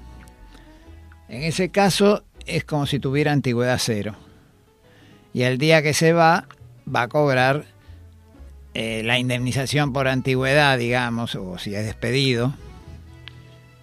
En 1.29 1.43
ese 1.43 1.71
caso 1.71 2.25
es 2.47 2.65
como 2.65 2.87
si 2.87 2.99
tuviera 2.99 3.33
antigüedad 3.33 3.79
cero. 3.79 4.15
Y 5.35 5.43
el 5.43 5.59
día 5.59 5.83
que 5.83 5.93
se 5.93 6.15
va, 6.15 6.47
va 6.93 7.03
a 7.03 7.09
cobrar 7.09 7.67
eh, 8.73 9.03
la 9.05 9.19
indemnización 9.19 9.93
por 9.93 10.09
antigüedad, 10.09 10.79
digamos, 10.79 11.35
o 11.35 11.59
si 11.59 11.75
es 11.75 11.85
despedido, 11.85 12.55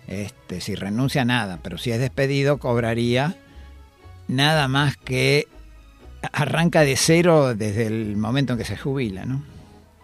este, 0.08 0.62
si 0.62 0.76
renuncia 0.76 1.26
nada, 1.26 1.60
pero 1.62 1.78
si 1.78 1.92
es 1.92 2.00
despedido 2.00 2.58
cobraría 2.58 3.36
nada 4.28 4.68
más 4.68 4.98
que 4.98 5.48
arranca 6.32 6.82
de 6.82 6.96
cero 6.96 7.54
desde 7.56 7.88
el 7.88 8.16
momento 8.16 8.54
en 8.54 8.60
que 8.60 8.66
se 8.66 8.78
jubila, 8.78 9.26
¿no? 9.26 9.44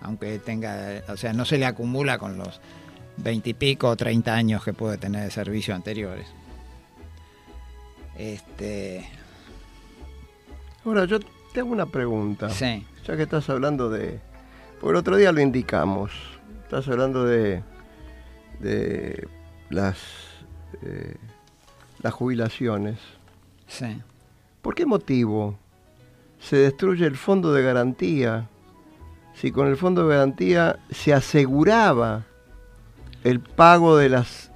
Aunque 0.02 0.40
tenga, 0.40 1.04
o 1.08 1.18
sea, 1.18 1.34
no 1.34 1.46
se 1.46 1.58
le 1.58 1.66
acumula 1.66 2.18
con 2.18 2.38
los 2.38 2.60
veintipico 3.18 3.90
o 3.90 3.96
treinta 3.98 4.34
años 4.34 4.64
que 4.64 4.74
puede 4.74 4.98
tener 4.98 5.24
de 5.24 5.32
servicio 5.32 5.76
anteriores. 5.76 6.28
Este. 8.18 9.08
Ahora, 10.86 11.06
yo 11.06 11.20
te 11.54 11.60
hago 11.60 11.72
una 11.72 11.86
pregunta. 11.86 12.50
Sí. 12.50 12.86
Ya 13.06 13.16
que 13.18 13.24
estás 13.24 13.50
hablando 13.50 13.90
de. 13.90 14.20
Por 14.80 14.92
el 14.92 14.98
otro 14.98 15.18
día 15.18 15.32
lo 15.32 15.42
indicamos. 15.42 16.12
Estás 16.64 16.88
hablando 16.88 17.26
de. 17.26 17.64
de 18.60 19.28
las, 19.70 19.98
eh, 20.82 21.16
las 22.02 22.14
jubilaciones. 22.14 23.00
Sí. 23.68 24.02
¿Por 24.62 24.76
qué 24.76 24.86
motivo 24.86 25.58
se 26.40 26.58
destruye 26.58 27.06
el 27.06 27.18
fondo 27.18 27.54
de 27.54 27.64
garantía 27.64 28.48
si 29.36 29.52
con 29.52 29.68
el 29.68 29.78
fondo 29.78 30.06
de 30.06 30.16
garantía 30.16 30.80
se 30.92 31.14
aseguraba 31.14 32.26
el 33.24 33.40
pago 33.40 33.96
de 33.96 34.10
las 34.10 34.52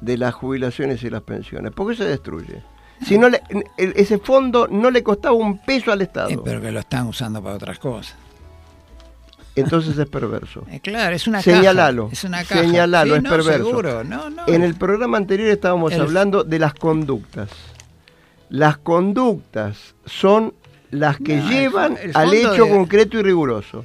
de 0.00 0.16
las 0.16 0.34
jubilaciones 0.34 1.02
y 1.02 1.10
las 1.10 1.22
pensiones. 1.22 1.72
¿Por 1.72 1.90
qué 1.90 1.96
se 1.96 2.04
destruye? 2.04 2.62
Si 3.06 3.18
no 3.18 3.28
le, 3.28 3.42
ese 3.76 4.18
fondo 4.18 4.66
no 4.68 4.90
le 4.90 5.02
costaba 5.02 5.34
un 5.34 5.58
peso 5.58 5.92
al 5.92 6.02
Estado. 6.02 6.30
Eh, 6.30 6.38
pero 6.44 6.60
que 6.60 6.70
lo 6.70 6.80
están 6.80 7.06
usando 7.06 7.42
para 7.42 7.56
otras 7.56 7.78
cosas. 7.78 8.16
Entonces 9.56 9.98
es 9.98 10.08
perverso. 10.08 10.64
Eh, 10.70 10.80
claro, 10.80 11.14
es 11.14 11.26
una 11.26 11.42
Señalalo, 11.42 12.04
caja. 12.04 12.12
Es 12.12 12.24
una 12.24 12.44
caja. 12.44 12.60
señalalo, 12.60 13.12
Sí, 13.14 13.16
es 13.18 13.22
no, 13.24 13.30
perverso. 13.30 13.64
seguro. 13.66 14.04
No, 14.04 14.30
no. 14.30 14.42
En 14.46 14.62
el 14.62 14.74
programa 14.74 15.16
anterior 15.16 15.48
estábamos 15.50 15.92
El- 15.92 16.00
hablando 16.02 16.44
de 16.44 16.58
las 16.58 16.72
conductas. 16.74 17.48
Las 18.48 18.78
conductas 18.78 19.94
son 20.06 20.54
las 20.90 21.18
que 21.18 21.38
el 21.38 21.48
llevan 21.48 21.96
el 22.02 22.12
al 22.14 22.32
hecho 22.34 22.64
de- 22.64 22.70
concreto 22.70 23.18
y 23.18 23.22
riguroso. 23.22 23.84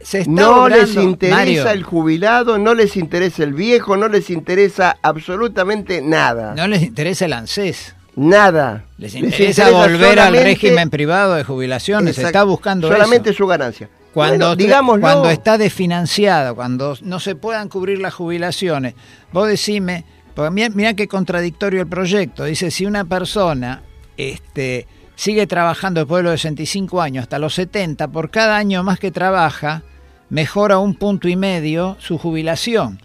Se 0.00 0.20
está 0.20 0.30
No 0.30 0.68
les 0.68 0.94
interesa 0.94 1.36
Mario, 1.36 1.68
el 1.70 1.82
jubilado, 1.82 2.56
no 2.58 2.72
les 2.74 2.96
interesa 2.96 3.42
el 3.42 3.52
viejo, 3.52 3.96
no 3.96 4.08
les 4.08 4.30
interesa 4.30 4.96
absolutamente 5.02 6.00
nada. 6.02 6.54
No 6.54 6.66
les 6.68 6.82
interesa 6.82 7.24
el 7.24 7.32
ANSES. 7.32 7.94
Nada. 8.14 8.84
Les 8.96 9.14
interesa, 9.14 9.70
volver 9.70 10.18
al 10.20 10.32
régimen 10.34 10.90
privado 10.90 11.34
de 11.34 11.44
jubilaciones. 11.44 12.16
Se 12.16 12.22
está 12.22 12.44
buscando 12.44 12.88
solamente 12.88 13.30
eso. 13.30 13.38
su 13.38 13.46
ganancia. 13.46 13.88
Cuando, 14.18 14.56
Bueno, 14.56 15.00
cuando 15.00 15.30
está 15.30 15.58
desfinanciado, 15.58 16.56
cuando 16.56 16.96
no 17.02 17.20
se 17.20 17.36
puedan 17.36 17.68
cubrir 17.68 18.00
las 18.00 18.14
jubilaciones, 18.14 18.94
vos 19.32 19.46
decime, 19.46 20.04
porque 20.34 20.50
mira, 20.50 20.70
mira 20.70 20.94
qué 20.94 21.06
contradictorio 21.06 21.80
el 21.82 21.86
proyecto, 21.86 22.44
dice 22.44 22.72
si 22.72 22.84
una 22.84 23.04
persona 23.04 23.82
este, 24.16 24.88
sigue 25.14 25.46
trabajando 25.46 26.00
después 26.00 26.24
de 26.24 26.30
los 26.30 26.40
65 26.40 27.00
años 27.00 27.22
hasta 27.22 27.38
los 27.38 27.54
70, 27.54 28.08
por 28.08 28.30
cada 28.30 28.56
año 28.56 28.82
más 28.82 28.98
que 28.98 29.12
trabaja, 29.12 29.82
mejora 30.30 30.78
un 30.78 30.96
punto 30.96 31.28
y 31.28 31.36
medio 31.36 31.96
su 32.00 32.18
jubilación. 32.18 33.00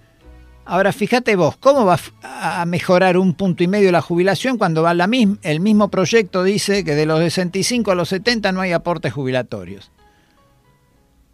Ahora 0.66 0.94
fíjate 0.94 1.36
vos, 1.36 1.58
¿cómo 1.58 1.86
va 1.86 2.00
a 2.24 2.62
a 2.62 2.66
mejorar 2.66 3.18
un 3.18 3.34
punto 3.34 3.64
y 3.64 3.68
medio 3.68 3.92
la 3.92 4.02
jubilación 4.02 4.58
cuando 4.58 4.82
va 4.82 4.94
la 4.94 5.08
misma, 5.08 5.38
el 5.44 5.60
mismo 5.60 5.90
proyecto 5.90 6.44
dice 6.44 6.84
que 6.84 6.96
de 6.96 7.06
los 7.06 7.20
65 7.20 7.92
a 7.92 7.96
los 7.96 8.10
70 8.10 8.52
no 8.52 8.62
hay 8.62 8.72
aportes 8.72 9.14
jubilatorios? 9.14 9.92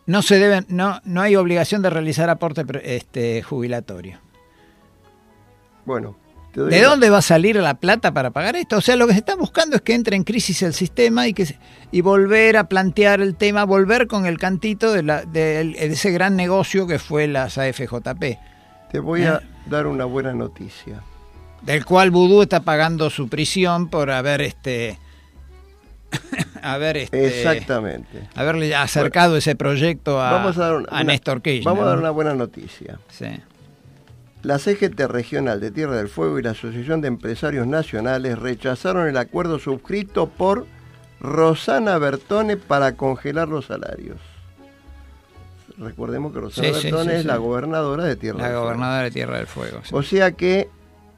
No 0.09 0.23
se 0.23 0.39
deben, 0.39 0.65
no, 0.69 0.99
no 1.05 1.21
hay 1.21 1.35
obligación 1.35 1.83
de 1.83 1.89
realizar 1.91 2.29
aporte 2.31 2.63
este, 2.83 3.43
jubilatorio. 3.43 4.17
Bueno, 5.85 6.15
te 6.53 6.61
doy 6.61 6.69
¿De 6.71 6.81
la- 6.81 6.87
dónde 6.87 7.09
va 7.09 7.19
a 7.19 7.21
salir 7.21 7.55
la 7.57 7.75
plata 7.75 8.11
para 8.13 8.31
pagar 8.31 8.55
esto? 8.55 8.77
O 8.77 8.81
sea, 8.81 8.95
lo 8.95 9.07
que 9.07 9.13
se 9.13 9.19
está 9.19 9.35
buscando 9.35 9.75
es 9.75 9.81
que 9.81 9.93
entre 9.93 10.15
en 10.15 10.23
crisis 10.23 10.61
el 10.63 10.73
sistema 10.73 11.27
y 11.27 11.33
que 11.33 11.55
y 11.91 12.01
volver 12.01 12.57
a 12.57 12.65
plantear 12.65 13.21
el 13.21 13.35
tema, 13.35 13.63
volver 13.65 14.07
con 14.07 14.25
el 14.25 14.37
cantito 14.37 14.91
de, 14.93 15.03
la, 15.03 15.23
de 15.25 15.63
de 15.63 15.85
ese 15.85 16.11
gran 16.11 16.35
negocio 16.35 16.87
que 16.87 16.99
fue 16.99 17.27
las 17.27 17.57
AFJP, 17.57 18.37
Te 18.91 18.99
voy 18.99 19.21
¿Eh? 19.21 19.27
a 19.27 19.41
dar 19.67 19.87
una 19.87 20.05
buena 20.05 20.33
noticia. 20.33 21.01
del 21.61 21.85
cual 21.85 22.09
Vudú 22.11 22.41
está 22.41 22.61
pagando 22.61 23.09
su 23.09 23.27
prisión 23.29 23.89
por 23.89 24.09
haber 24.11 24.41
este 24.41 24.97
haber 26.61 26.97
este 26.97 27.27
Exactamente. 27.39 28.27
haberle 28.35 28.75
acercado 28.75 29.37
ese 29.37 29.55
proyecto 29.55 30.21
a, 30.21 30.31
Vamos 30.31 30.57
a 30.57 30.61
dar 30.61 30.75
una, 30.75 30.89
a 30.89 30.95
una- 30.95 31.03
Néstor 31.03 31.41
Kirchner. 31.41 31.65
Vamos 31.65 31.85
a 31.85 31.89
dar 31.89 31.97
una 31.99 32.09
buena 32.11 32.33
noticia. 32.33 32.99
Sí. 33.09 33.27
La 34.41 34.57
CGT 34.57 34.99
Regional 35.07 35.59
de 35.59 35.69
Tierra 35.71 35.97
del 35.97 36.07
Fuego 36.07 36.39
y 36.39 36.43
la 36.43 36.51
Asociación 36.51 37.01
de 37.01 37.09
Empresarios 37.09 37.67
Nacionales 37.67 38.39
rechazaron 38.39 39.07
el 39.07 39.17
acuerdo 39.17 39.59
suscrito 39.59 40.29
por 40.29 40.65
Rosana 41.19 41.97
Bertone 41.97 42.55
para 42.55 42.95
congelar 42.95 43.49
los 43.49 43.65
salarios. 43.65 44.17
Recordemos 45.77 46.33
que 46.33 46.39
Rosana 46.39 46.67
Sí, 46.73 46.83
Bertone 46.83 47.11
sí, 47.13 47.17
es 47.19 47.25
la 47.25 47.37
gobernadora 47.37 48.03
de 48.03 48.15
Tierra 48.15 48.37
La 48.39 48.43
del 48.45 48.53
Fuego. 48.53 48.65
gobernadora 48.65 49.03
de 49.03 49.11
Tierra 49.11 49.37
del 49.37 49.47
Fuego. 49.47 49.81
O 49.91 50.03
sea 50.03 50.31
que 50.31 50.69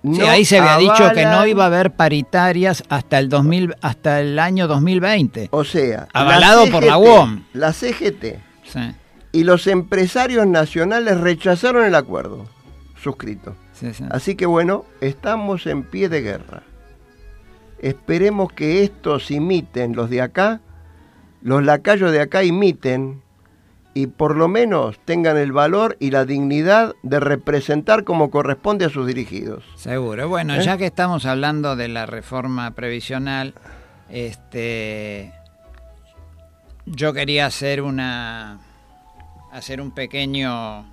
no 0.04 0.16
Sí, 0.16 0.22
ahí 0.22 0.46
se 0.46 0.60
había 0.60 0.78
dicho 0.78 1.12
que 1.14 1.26
no 1.26 1.46
iba 1.46 1.64
a 1.64 1.68
haber 1.68 1.92
paritarias 1.92 2.84
hasta 2.90 3.20
el 3.20 3.30
2000, 3.30 3.76
hasta 3.82 4.20
el 4.20 4.40
año 4.40 4.68
2020. 4.68 5.50
O 5.52 5.64
sea, 5.64 6.08
Avalado 6.14 6.70
por 6.72 6.84
la 6.84 6.98
UOM. 6.98 7.44
La 7.54 7.74
CGT 7.74 8.40
Sí, 8.64 8.80
y 9.32 9.44
los 9.44 9.68
empresarios 9.68 10.48
nacionales 10.48 11.20
rechazaron 11.20 11.86
el 11.86 11.96
acuerdo 11.96 12.46
suscrito. 13.02 13.56
sí, 13.74 13.94
sí. 13.94 14.04
Así 14.10 14.36
que 14.36 14.46
bueno, 14.46 14.86
estamos 15.02 15.68
en 15.68 15.84
pie 15.84 16.10
de 16.10 16.22
guerra. 16.22 16.64
Esperemos 17.80 18.54
que 18.54 18.84
estos 18.84 19.32
imiten, 19.32 19.96
los 19.96 20.10
de 20.10 20.22
acá, 20.22 20.62
los 21.42 21.64
lacayos 21.64 22.12
de 22.12 22.22
acá 22.22 22.44
imiten 22.44 23.22
y 23.94 24.08
por 24.08 24.38
lo 24.38 24.48
menos 24.48 25.00
tengan 25.06 25.38
el 25.38 25.52
valor 25.52 25.98
y 26.00 26.12
la 26.12 26.26
dignidad 26.26 26.94
de 27.04 27.20
representar 27.20 28.04
como 28.04 28.32
corresponde 28.32 28.86
a 28.86 28.90
sus 28.90 29.06
dirigidos. 29.06 29.64
Seguro. 29.76 30.30
Bueno, 30.30 30.56
¿Eh? 30.56 30.64
ya 30.64 30.78
que 30.78 30.86
estamos 30.86 31.26
hablando 31.26 31.76
de 31.76 31.90
la 31.90 32.06
reforma 32.06 32.72
previsional, 32.72 33.54
este, 34.10 35.34
yo 36.86 37.14
quería 37.14 37.46
hacer 37.46 37.82
una, 37.82 38.60
hacer 39.52 39.82
un 39.82 39.92
pequeño, 39.92 40.86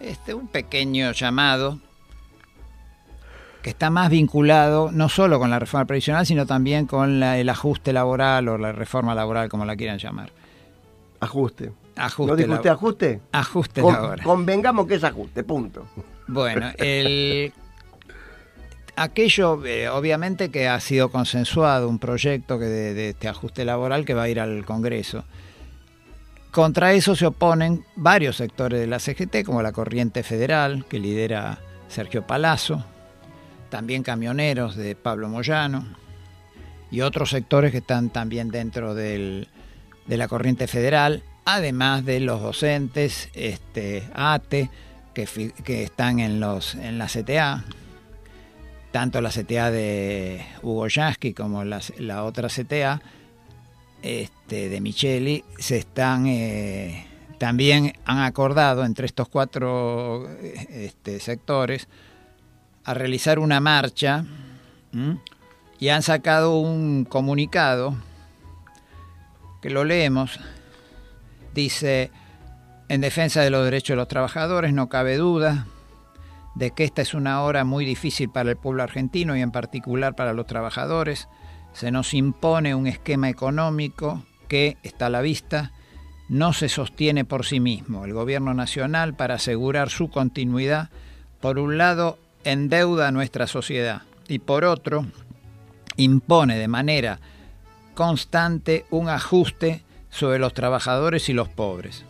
este, 0.00 0.34
un 0.34 0.48
pequeño 0.48 1.12
llamado 1.12 1.78
que 3.62 3.70
está 3.70 3.90
más 3.90 4.10
vinculado 4.10 4.90
no 4.92 5.08
solo 5.08 5.38
con 5.38 5.50
la 5.50 5.58
reforma 5.58 5.84
previsional, 5.86 6.26
sino 6.26 6.46
también 6.46 6.86
con 6.86 7.20
la- 7.20 7.38
el 7.38 7.48
ajuste 7.48 7.92
laboral 7.92 8.48
o 8.48 8.58
la 8.58 8.72
reforma 8.72 9.14
laboral, 9.14 9.48
como 9.48 9.64
la 9.64 9.76
quieran 9.76 9.98
llamar. 9.98 10.30
Ajuste. 11.20 11.72
Ajuste 11.94 12.30
¿No 12.32 12.36
dijo 12.36 12.52
usted 12.54 12.70
ajuste? 12.70 13.20
Ajuste 13.32 13.80
Con- 13.82 13.94
laboral. 13.94 14.22
convengamos 14.24 14.86
que 14.86 14.94
es 14.94 15.04
ajuste, 15.04 15.44
punto. 15.44 15.86
Bueno, 16.26 16.70
el, 16.78 17.52
aquello, 18.96 19.64
eh, 19.64 19.88
obviamente 19.88 20.50
que 20.50 20.68
ha 20.68 20.80
sido 20.80 21.10
consensuado, 21.10 21.88
un 21.88 21.98
proyecto 21.98 22.58
que 22.58 22.64
de, 22.66 22.94
de 22.94 23.08
este 23.10 23.28
ajuste 23.28 23.64
laboral 23.64 24.04
que 24.04 24.14
va 24.14 24.22
a 24.24 24.28
ir 24.28 24.40
al 24.40 24.64
Congreso. 24.64 25.24
Contra 26.50 26.92
eso 26.92 27.14
se 27.16 27.26
oponen 27.26 27.84
varios 27.96 28.36
sectores 28.36 28.80
de 28.80 28.86
la 28.86 28.98
CGT, 28.98 29.44
como 29.44 29.62
la 29.62 29.72
Corriente 29.72 30.22
Federal, 30.22 30.84
que 30.88 30.98
lidera 30.98 31.58
Sergio 31.88 32.26
Palazzo, 32.26 32.84
también 33.72 34.02
camioneros 34.02 34.76
de 34.76 34.94
Pablo 34.94 35.30
Moyano, 35.30 35.86
y 36.90 37.00
otros 37.00 37.30
sectores 37.30 37.72
que 37.72 37.78
están 37.78 38.10
también 38.10 38.50
dentro 38.50 38.94
del- 38.94 39.48
de 40.06 40.16
la 40.18 40.28
Corriente 40.28 40.66
Federal, 40.66 41.22
además 41.46 42.04
de 42.04 42.20
los 42.20 42.42
docentes, 42.42 43.30
este, 43.32 44.02
ATE, 44.14 44.68
que, 45.14 45.26
que 45.64 45.84
están 45.84 46.20
en, 46.20 46.38
los, 46.38 46.74
en 46.74 46.98
la 46.98 47.06
CTA, 47.06 47.64
tanto 48.90 49.22
la 49.22 49.30
CTA 49.30 49.70
de 49.70 50.44
Hugo 50.60 50.86
Yasky 50.88 51.32
como 51.32 51.64
la, 51.64 51.80
la 51.98 52.24
otra 52.24 52.48
CTA 52.48 53.00
este, 54.02 54.68
de 54.68 54.80
Micheli, 54.82 55.44
se 55.58 55.78
están 55.78 56.26
eh, 56.26 57.06
también 57.38 57.94
han 58.04 58.18
acordado 58.18 58.84
entre 58.84 59.06
estos 59.06 59.28
cuatro 59.30 60.28
este, 60.42 61.20
sectores 61.20 61.88
a 62.84 62.94
realizar 62.94 63.38
una 63.38 63.60
marcha 63.60 64.24
y 65.78 65.88
han 65.88 66.02
sacado 66.02 66.58
un 66.58 67.04
comunicado 67.04 67.96
que 69.60 69.70
lo 69.70 69.84
leemos. 69.84 70.38
Dice, 71.54 72.10
en 72.88 73.00
defensa 73.00 73.40
de 73.40 73.50
los 73.50 73.64
derechos 73.64 73.90
de 73.90 73.96
los 73.96 74.08
trabajadores, 74.08 74.72
no 74.72 74.88
cabe 74.88 75.16
duda 75.16 75.66
de 76.54 76.72
que 76.72 76.84
esta 76.84 77.02
es 77.02 77.14
una 77.14 77.42
hora 77.42 77.64
muy 77.64 77.84
difícil 77.84 78.28
para 78.28 78.50
el 78.50 78.56
pueblo 78.56 78.82
argentino 78.82 79.36
y 79.36 79.40
en 79.40 79.50
particular 79.50 80.14
para 80.14 80.32
los 80.32 80.46
trabajadores. 80.46 81.28
Se 81.72 81.90
nos 81.90 82.12
impone 82.12 82.74
un 82.74 82.86
esquema 82.86 83.28
económico 83.28 84.22
que, 84.48 84.76
está 84.82 85.06
a 85.06 85.10
la 85.10 85.22
vista, 85.22 85.72
no 86.28 86.52
se 86.52 86.68
sostiene 86.68 87.24
por 87.24 87.46
sí 87.46 87.60
mismo. 87.60 88.04
El 88.04 88.12
gobierno 88.12 88.52
nacional, 88.52 89.14
para 89.14 89.34
asegurar 89.34 89.88
su 89.88 90.10
continuidad, 90.10 90.90
por 91.40 91.58
un 91.58 91.78
lado, 91.78 92.18
endeuda 92.44 93.08
a 93.08 93.12
nuestra 93.12 93.46
sociedad 93.46 94.02
y 94.28 94.38
por 94.38 94.64
otro, 94.64 95.06
impone 95.96 96.58
de 96.58 96.68
manera 96.68 97.20
constante 97.94 98.86
un 98.90 99.08
ajuste 99.08 99.82
sobre 100.10 100.38
los 100.38 100.54
trabajadores 100.54 101.28
y 101.28 101.32
los 101.32 101.48
pobres, 101.48 102.04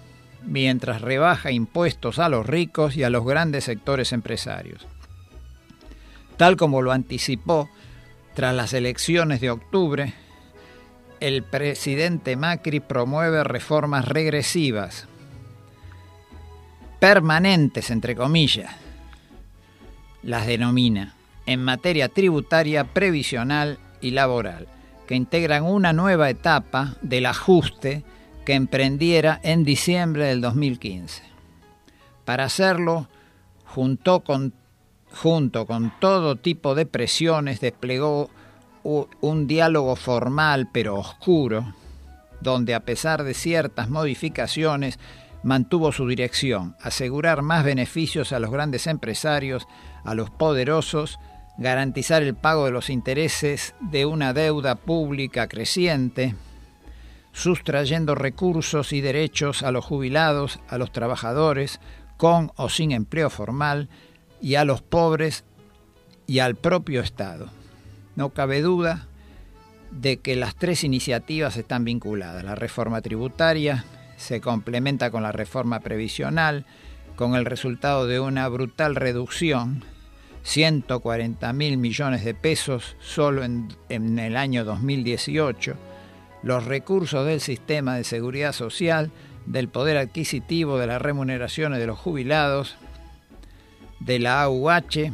mientras 0.44 1.00
rebaja 1.00 1.50
impuestos 1.50 2.18
a 2.18 2.28
los 2.28 2.46
ricos 2.46 2.96
y 2.96 3.04
a 3.04 3.10
los 3.10 3.24
grandes 3.24 3.64
sectores 3.64 4.12
empresarios. 4.12 4.86
Tal 6.36 6.56
como 6.56 6.82
lo 6.82 6.92
anticipó 6.92 7.68
tras 8.34 8.54
las 8.54 8.72
elecciones 8.72 9.40
de 9.40 9.50
octubre, 9.50 10.14
el 11.20 11.44
presidente 11.44 12.36
Macri 12.36 12.80
promueve 12.80 13.44
reformas 13.44 14.06
regresivas, 14.06 15.06
permanentes, 16.98 17.90
entre 17.90 18.16
comillas, 18.16 18.81
las 20.22 20.46
denomina, 20.46 21.14
en 21.46 21.62
materia 21.62 22.08
tributaria, 22.08 22.84
previsional 22.84 23.78
y 24.00 24.12
laboral, 24.12 24.68
que 25.06 25.14
integran 25.14 25.64
una 25.64 25.92
nueva 25.92 26.30
etapa 26.30 26.94
del 27.02 27.26
ajuste 27.26 28.04
que 28.44 28.54
emprendiera 28.54 29.40
en 29.42 29.64
diciembre 29.64 30.26
del 30.26 30.40
2015. 30.40 31.22
Para 32.24 32.44
hacerlo, 32.44 33.08
junto 33.64 34.20
con, 34.20 34.52
junto 35.12 35.66
con 35.66 35.92
todo 36.00 36.36
tipo 36.36 36.74
de 36.74 36.86
presiones, 36.86 37.60
desplegó 37.60 38.30
un 38.84 39.46
diálogo 39.46 39.94
formal 39.96 40.68
pero 40.72 40.96
oscuro, 40.96 41.74
donde 42.40 42.74
a 42.74 42.80
pesar 42.80 43.22
de 43.22 43.34
ciertas 43.34 43.88
modificaciones 43.88 44.98
mantuvo 45.42 45.92
su 45.92 46.06
dirección, 46.06 46.76
asegurar 46.80 47.42
más 47.42 47.64
beneficios 47.64 48.32
a 48.32 48.38
los 48.38 48.50
grandes 48.50 48.86
empresarios, 48.86 49.66
a 50.04 50.14
los 50.14 50.30
poderosos, 50.30 51.18
garantizar 51.58 52.22
el 52.22 52.34
pago 52.34 52.64
de 52.64 52.70
los 52.70 52.90
intereses 52.90 53.74
de 53.80 54.06
una 54.06 54.32
deuda 54.32 54.76
pública 54.76 55.48
creciente, 55.48 56.34
sustrayendo 57.32 58.14
recursos 58.14 58.92
y 58.92 59.00
derechos 59.00 59.62
a 59.62 59.72
los 59.72 59.84
jubilados, 59.84 60.60
a 60.68 60.78
los 60.78 60.92
trabajadores, 60.92 61.80
con 62.16 62.52
o 62.56 62.68
sin 62.68 62.92
empleo 62.92 63.30
formal, 63.30 63.88
y 64.40 64.56
a 64.56 64.64
los 64.64 64.82
pobres 64.82 65.44
y 66.26 66.40
al 66.40 66.56
propio 66.56 67.00
Estado. 67.00 67.48
No 68.16 68.30
cabe 68.30 68.60
duda 68.60 69.06
de 69.90 70.18
que 70.18 70.36
las 70.36 70.56
tres 70.56 70.84
iniciativas 70.84 71.56
están 71.56 71.84
vinculadas. 71.84 72.44
La 72.44 72.54
reforma 72.54 73.00
tributaria 73.00 73.84
se 74.22 74.40
complementa 74.40 75.10
con 75.10 75.22
la 75.22 75.32
reforma 75.32 75.80
previsional, 75.80 76.64
con 77.16 77.34
el 77.34 77.44
resultado 77.44 78.06
de 78.06 78.20
una 78.20 78.48
brutal 78.48 78.94
reducción, 78.94 79.84
140 80.44 81.52
mil 81.52 81.76
millones 81.76 82.24
de 82.24 82.34
pesos 82.34 82.96
solo 83.00 83.44
en, 83.44 83.68
en 83.88 84.18
el 84.18 84.36
año 84.36 84.64
2018, 84.64 85.74
los 86.42 86.64
recursos 86.64 87.26
del 87.26 87.40
sistema 87.40 87.96
de 87.96 88.04
seguridad 88.04 88.52
social, 88.52 89.10
del 89.46 89.68
poder 89.68 89.96
adquisitivo, 89.96 90.78
de 90.78 90.86
las 90.86 91.02
remuneraciones 91.02 91.78
de 91.78 91.86
los 91.86 91.98
jubilados, 91.98 92.76
de 94.00 94.18
la 94.18 94.42
AUH, 94.42 95.12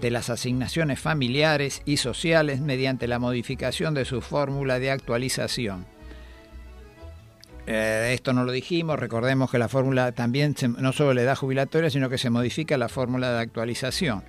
de 0.00 0.10
las 0.10 0.30
asignaciones 0.30 0.98
familiares 0.98 1.82
y 1.84 1.98
sociales 1.98 2.60
mediante 2.60 3.06
la 3.06 3.18
modificación 3.18 3.94
de 3.94 4.04
su 4.04 4.20
fórmula 4.20 4.78
de 4.78 4.90
actualización. 4.90 5.86
Eh, 7.72 8.14
esto 8.14 8.32
no 8.32 8.42
lo 8.42 8.50
dijimos, 8.50 8.98
recordemos 8.98 9.48
que 9.48 9.56
la 9.56 9.68
fórmula 9.68 10.10
también 10.10 10.56
no 10.78 10.92
solo 10.92 11.14
le 11.14 11.22
da 11.22 11.36
jubilatoria, 11.36 11.88
sino 11.88 12.10
que 12.10 12.18
se 12.18 12.28
modifica 12.28 12.76
la 12.76 12.88
fórmula 12.88 13.30
de 13.30 13.38
actualización. 13.38 14.24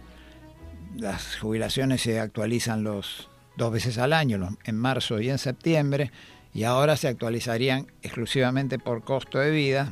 Las 0.95 1.37
jubilaciones 1.37 2.01
se 2.01 2.19
actualizan 2.19 2.83
los 2.83 3.31
dos 3.57 3.73
veces 3.73 3.97
al 3.97 4.13
año, 4.13 4.57
en 4.63 4.75
marzo 4.75 5.19
y 5.19 5.31
en 5.31 5.39
septiembre, 5.39 6.11
y 6.53 6.65
ahora 6.65 6.95
se 6.97 7.07
actualizarían 7.07 7.87
exclusivamente 8.03 8.77
por 8.77 9.03
costo 9.03 9.39
de 9.39 9.49
vida, 9.49 9.91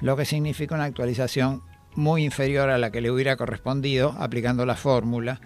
lo 0.00 0.16
que 0.16 0.24
significa 0.24 0.76
una 0.76 0.84
actualización 0.84 1.64
muy 1.96 2.22
inferior 2.22 2.70
a 2.70 2.78
la 2.78 2.92
que 2.92 3.00
le 3.00 3.10
hubiera 3.10 3.36
correspondido 3.36 4.14
aplicando 4.20 4.64
la 4.64 4.76
fórmula 4.76 5.40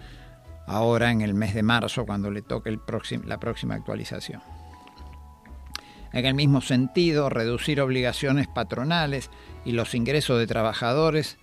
ahora 0.67 1.09
en 1.09 1.21
el 1.21 1.33
mes 1.33 1.55
de 1.55 1.63
marzo 1.63 2.05
cuando 2.05 2.29
le 2.29 2.43
toque 2.43 2.69
el 2.69 2.79
la 3.25 3.39
próxima 3.39 3.73
actualización. 3.73 4.52
En 6.13 6.25
el 6.27 6.35
mismo 6.35 6.61
sentido, 6.61 7.29
reducir 7.29 7.81
obligaciones 7.81 8.47
patronales 8.47 9.31
y 9.65 9.71
los 9.71 9.95
ingresos 9.95 10.37
de 10.37 10.45
trabajadores 10.45 11.37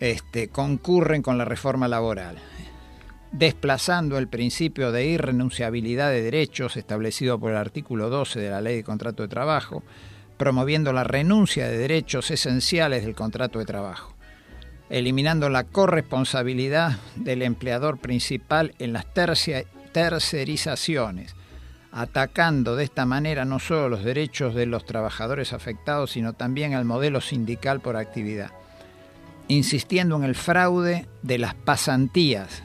este, 0.00 0.48
concurren 0.48 1.22
con 1.22 1.38
la 1.38 1.46
reforma 1.46 1.88
laboral, 1.88 2.36
desplazando 3.32 4.18
el 4.18 4.28
principio 4.28 4.92
de 4.92 5.06
irrenunciabilidad 5.06 6.10
de 6.10 6.20
derechos 6.20 6.76
establecido 6.76 7.38
por 7.38 7.52
el 7.52 7.56
artículo 7.56 8.10
12 8.10 8.38
de 8.38 8.50
la 8.50 8.60
Ley 8.60 8.76
de 8.76 8.84
Contrato 8.84 9.22
de 9.22 9.28
Trabajo, 9.28 9.82
promoviendo 10.36 10.92
la 10.92 11.04
renuncia 11.04 11.68
de 11.68 11.78
derechos 11.78 12.30
esenciales 12.30 13.06
del 13.06 13.14
contrato 13.14 13.58
de 13.58 13.64
trabajo, 13.64 14.14
eliminando 14.90 15.48
la 15.48 15.64
corresponsabilidad 15.64 16.98
del 17.16 17.40
empleador 17.40 17.98
principal 17.98 18.74
en 18.78 18.92
las 18.92 19.06
tercerizaciones, 19.14 21.34
atacando 21.96 22.76
de 22.76 22.84
esta 22.84 23.06
manera 23.06 23.46
no 23.46 23.58
solo 23.58 23.88
los 23.88 24.04
derechos 24.04 24.54
de 24.54 24.66
los 24.66 24.84
trabajadores 24.84 25.54
afectados, 25.54 26.10
sino 26.10 26.34
también 26.34 26.74
al 26.74 26.84
modelo 26.84 27.22
sindical 27.22 27.80
por 27.80 27.96
actividad, 27.96 28.50
insistiendo 29.48 30.14
en 30.16 30.24
el 30.24 30.34
fraude 30.34 31.06
de 31.22 31.38
las 31.38 31.54
pasantías, 31.54 32.62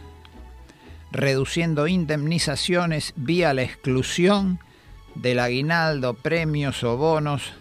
reduciendo 1.14 1.88
indemnizaciones 1.88 3.14
vía 3.16 3.54
la 3.54 3.62
exclusión 3.62 4.60
del 5.16 5.40
aguinaldo, 5.40 6.14
premios 6.14 6.84
o 6.84 6.98
bonos 6.98 7.54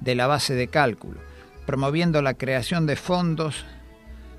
de 0.00 0.14
la 0.14 0.26
base 0.26 0.54
de 0.54 0.68
cálculo, 0.68 1.18
promoviendo 1.64 2.20
la 2.20 2.34
creación 2.34 2.86
de 2.86 2.96
fondos 2.96 3.64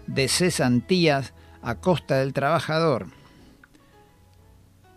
de 0.05 0.27
cesantías 0.27 1.33
a 1.63 1.73
costa 1.73 2.17
del 2.17 2.33
trabajador, 2.33 3.07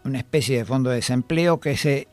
una 0.04 0.18
especie 0.18 0.58
de 0.58 0.64
fondo 0.64 0.90
de 0.90 0.96
desempleo 0.96 1.60
que 1.60 1.76
se 1.76 2.08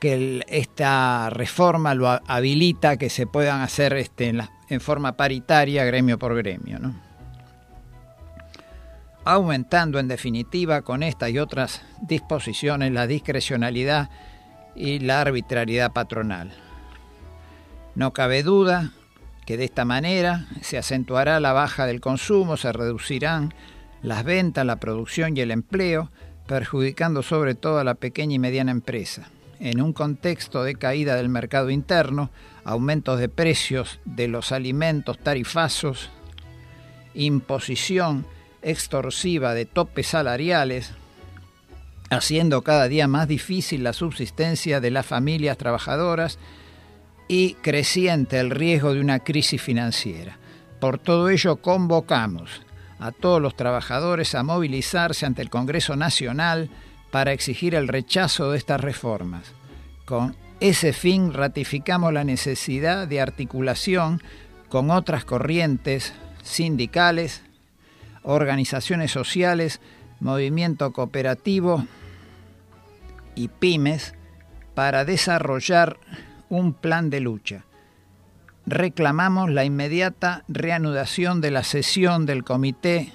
que 0.00 0.44
esta 0.48 1.30
reforma 1.30 1.94
lo 1.94 2.08
habilita 2.08 2.98
que 2.98 3.08
se 3.08 3.26
puedan 3.26 3.62
hacer 3.62 3.94
este, 3.94 4.28
en, 4.68 4.80
forma 4.80 5.16
paritaria 5.16 5.84
gremio 5.84 6.18
por 6.18 6.36
gremio, 6.36 6.78
¿no? 6.78 6.94
aumentando 9.24 9.98
en 9.98 10.06
definitiva 10.06 10.82
con 10.82 11.02
esta 11.02 11.28
y 11.28 11.38
otras 11.38 11.82
disposiciones 12.02 12.92
la 12.92 13.06
discrecionalidad 13.06 14.08
y 14.76 15.00
la 15.00 15.20
arbitrariedad 15.20 15.92
patronal. 15.92 16.52
No 17.96 18.12
cabe 18.12 18.44
duda 18.44 18.92
que 19.44 19.56
de 19.56 19.64
esta 19.64 19.84
manera 19.84 20.46
se 20.60 20.78
acentuará 20.78 21.40
la 21.40 21.52
baja 21.52 21.86
del 21.86 22.00
consumo, 22.00 22.56
se 22.56 22.72
reducirán 22.72 23.52
las 24.02 24.22
ventas, 24.22 24.64
la 24.64 24.76
producción 24.76 25.36
y 25.36 25.40
el 25.40 25.50
empleo, 25.50 26.10
perjudicando 26.46 27.22
sobre 27.22 27.54
todo 27.54 27.78
a 27.78 27.84
la 27.84 27.94
pequeña 27.94 28.34
y 28.34 28.38
mediana 28.38 28.70
empresa. 28.70 29.30
En 29.58 29.80
un 29.80 29.92
contexto 29.92 30.64
de 30.64 30.74
caída 30.74 31.16
del 31.16 31.28
mercado 31.28 31.70
interno, 31.70 32.30
aumentos 32.64 33.18
de 33.18 33.28
precios 33.28 34.00
de 34.04 34.28
los 34.28 34.52
alimentos 34.52 35.18
tarifazos, 35.18 36.10
imposición 37.14 38.26
extorsiva 38.62 39.54
de 39.54 39.64
topes 39.64 40.08
salariales, 40.08 40.92
haciendo 42.10 42.62
cada 42.62 42.88
día 42.88 43.08
más 43.08 43.28
difícil 43.28 43.82
la 43.82 43.92
subsistencia 43.92 44.80
de 44.80 44.90
las 44.90 45.06
familias 45.06 45.56
trabajadoras 45.56 46.38
y 47.28 47.54
creciente 47.54 48.38
el 48.38 48.50
riesgo 48.50 48.92
de 48.92 49.00
una 49.00 49.20
crisis 49.20 49.60
financiera. 49.60 50.38
Por 50.80 50.98
todo 50.98 51.30
ello 51.30 51.56
convocamos 51.56 52.65
a 52.98 53.12
todos 53.12 53.40
los 53.42 53.56
trabajadores 53.56 54.34
a 54.34 54.42
movilizarse 54.42 55.26
ante 55.26 55.42
el 55.42 55.50
Congreso 55.50 55.96
Nacional 55.96 56.70
para 57.10 57.32
exigir 57.32 57.74
el 57.74 57.88
rechazo 57.88 58.50
de 58.50 58.58
estas 58.58 58.80
reformas. 58.80 59.52
Con 60.04 60.36
ese 60.60 60.92
fin 60.92 61.32
ratificamos 61.34 62.12
la 62.12 62.24
necesidad 62.24 63.06
de 63.06 63.20
articulación 63.20 64.22
con 64.68 64.90
otras 64.90 65.24
corrientes 65.24 66.14
sindicales, 66.42 67.42
organizaciones 68.22 69.10
sociales, 69.12 69.80
movimiento 70.20 70.92
cooperativo 70.92 71.84
y 73.34 73.48
pymes 73.48 74.14
para 74.74 75.04
desarrollar 75.04 75.98
un 76.48 76.72
plan 76.72 77.10
de 77.10 77.20
lucha. 77.20 77.65
Reclamamos 78.66 79.48
la 79.48 79.64
inmediata 79.64 80.42
reanudación 80.48 81.40
de 81.40 81.52
la 81.52 81.62
sesión 81.62 82.26
del 82.26 82.42
Comité 82.42 83.12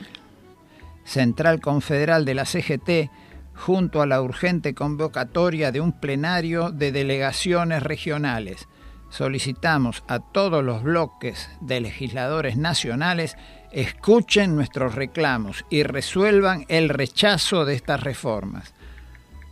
Central 1.04 1.60
Confederal 1.60 2.24
de 2.24 2.36
la 2.36 2.46
CGT 2.46 3.12
junto 3.54 4.02
a 4.02 4.06
la 4.06 4.22
urgente 4.22 4.74
convocatoria 4.74 5.74
de 5.74 5.82
un 5.82 5.92
plenario 5.92 6.72
de 6.72 6.94
delegaciones 6.94 7.84
regionales. 7.84 8.70
Solicitamos 9.10 10.06
a 10.08 10.20
todos 10.20 10.64
los 10.64 10.84
bloques 10.84 11.50
de 11.60 11.82
legisladores 11.82 12.56
nacionales 12.56 13.36
escuchen 13.74 14.56
nuestros 14.56 14.96
reclamos 14.96 15.66
y 15.70 15.84
resuelvan 15.84 16.66
el 16.70 16.88
rechazo 16.88 17.66
de 17.66 17.76
estas 17.76 18.02
reformas. 18.02 18.74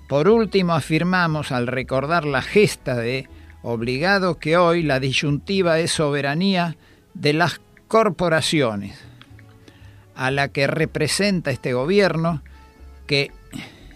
Por 0.07 0.29
último, 0.29 0.73
afirmamos 0.73 1.51
al 1.51 1.67
recordar 1.67 2.23
la 2.23 2.41
gesta 2.41 2.95
de 2.95 3.27
obligado 3.61 4.39
que 4.39 4.57
hoy 4.57 4.83
la 4.83 4.99
disyuntiva 4.99 5.79
es 5.79 5.91
soberanía 5.91 6.77
de 7.13 7.33
las 7.33 7.59
corporaciones, 7.87 8.97
a 10.15 10.31
la 10.31 10.49
que 10.49 10.67
representa 10.67 11.51
este 11.51 11.73
gobierno 11.73 12.41
que 13.07 13.31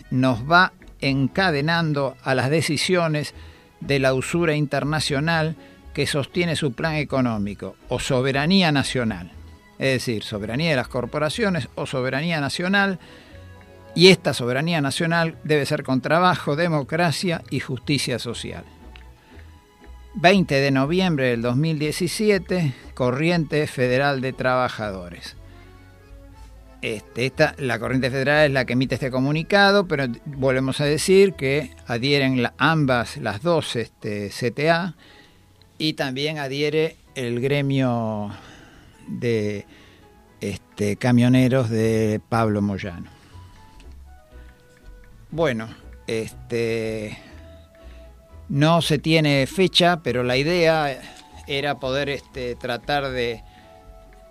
nos 0.09 0.49
va 0.49 0.73
encadenando 1.01 2.15
a 2.23 2.33
las 2.35 2.49
decisiones 2.49 3.33
de 3.81 3.99
la 3.99 4.13
usura 4.13 4.55
internacional 4.55 5.55
que 5.93 6.07
sostiene 6.07 6.55
su 6.55 6.73
plan 6.73 6.95
económico, 6.95 7.75
o 7.89 7.99
soberanía 7.99 8.71
nacional, 8.71 9.31
es 9.77 9.91
decir, 9.93 10.23
soberanía 10.23 10.71
de 10.71 10.75
las 10.77 10.87
corporaciones 10.87 11.67
o 11.75 11.85
soberanía 11.85 12.41
nacional, 12.41 12.99
Y 13.95 14.07
esta 14.07 14.33
soberanía 14.33 14.81
nacional 14.81 15.37
debe 15.43 15.67
ser 15.67 15.83
con 15.83 16.01
trabajo, 16.01 16.55
democracia 16.55 17.43
y 17.51 17.59
justicia 17.59 18.17
social. 18.17 18.63
20 20.15 20.55
de 20.55 20.71
noviembre 20.71 21.29
del 21.29 21.41
2017, 21.41 22.73
Corriente 22.93 23.65
Federal 23.67 24.21
de 24.21 24.33
Trabajadores. 24.33 25.35
Este, 26.81 27.25
esta, 27.25 27.55
la 27.57 27.79
Corriente 27.79 28.11
Federal 28.11 28.45
es 28.45 28.51
la 28.51 28.65
que 28.65 28.73
emite 28.73 28.95
este 28.95 29.09
comunicado, 29.09 29.87
pero 29.87 30.05
volvemos 30.25 30.81
a 30.81 30.85
decir 30.85 31.33
que 31.33 31.71
adhieren 31.87 32.45
ambas, 32.57 33.17
las 33.17 33.41
dos 33.41 33.75
este, 33.75 34.29
CTA, 34.29 34.95
y 35.77 35.93
también 35.93 36.37
adhiere 36.37 36.97
el 37.15 37.39
gremio 37.39 38.31
de 39.07 39.65
este, 40.41 40.97
camioneros 40.97 41.69
de 41.69 42.21
Pablo 42.29 42.61
Moyano. 42.61 43.09
Bueno, 45.31 45.69
este, 46.05 47.17
no 48.49 48.81
se 48.81 48.99
tiene 48.99 49.47
fecha, 49.47 50.01
pero 50.03 50.23
la 50.23 50.37
idea 50.37 50.99
era 51.47 51.79
poder 51.79 52.09
este, 52.09 52.55
tratar 52.55 53.09
de 53.11 53.43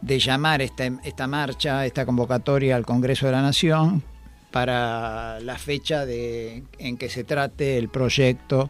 de 0.03 0.19
llamar 0.19 0.61
esta, 0.61 0.85
esta 1.05 1.27
marcha, 1.27 1.87
esta 1.87 2.05
convocatoria 2.05 2.77
al 2.77 2.85
Congreso 2.85 3.27
de 3.27 3.33
la 3.33 3.41
Nación 3.41 4.03
para 4.51 5.41
la 5.41 5.57
fecha 5.57 6.05
de, 6.05 6.65
en 6.79 6.99
que 6.99 7.09
se 7.09 7.25
trate 7.25 7.79
el 7.79 7.89
proyecto 7.89 8.69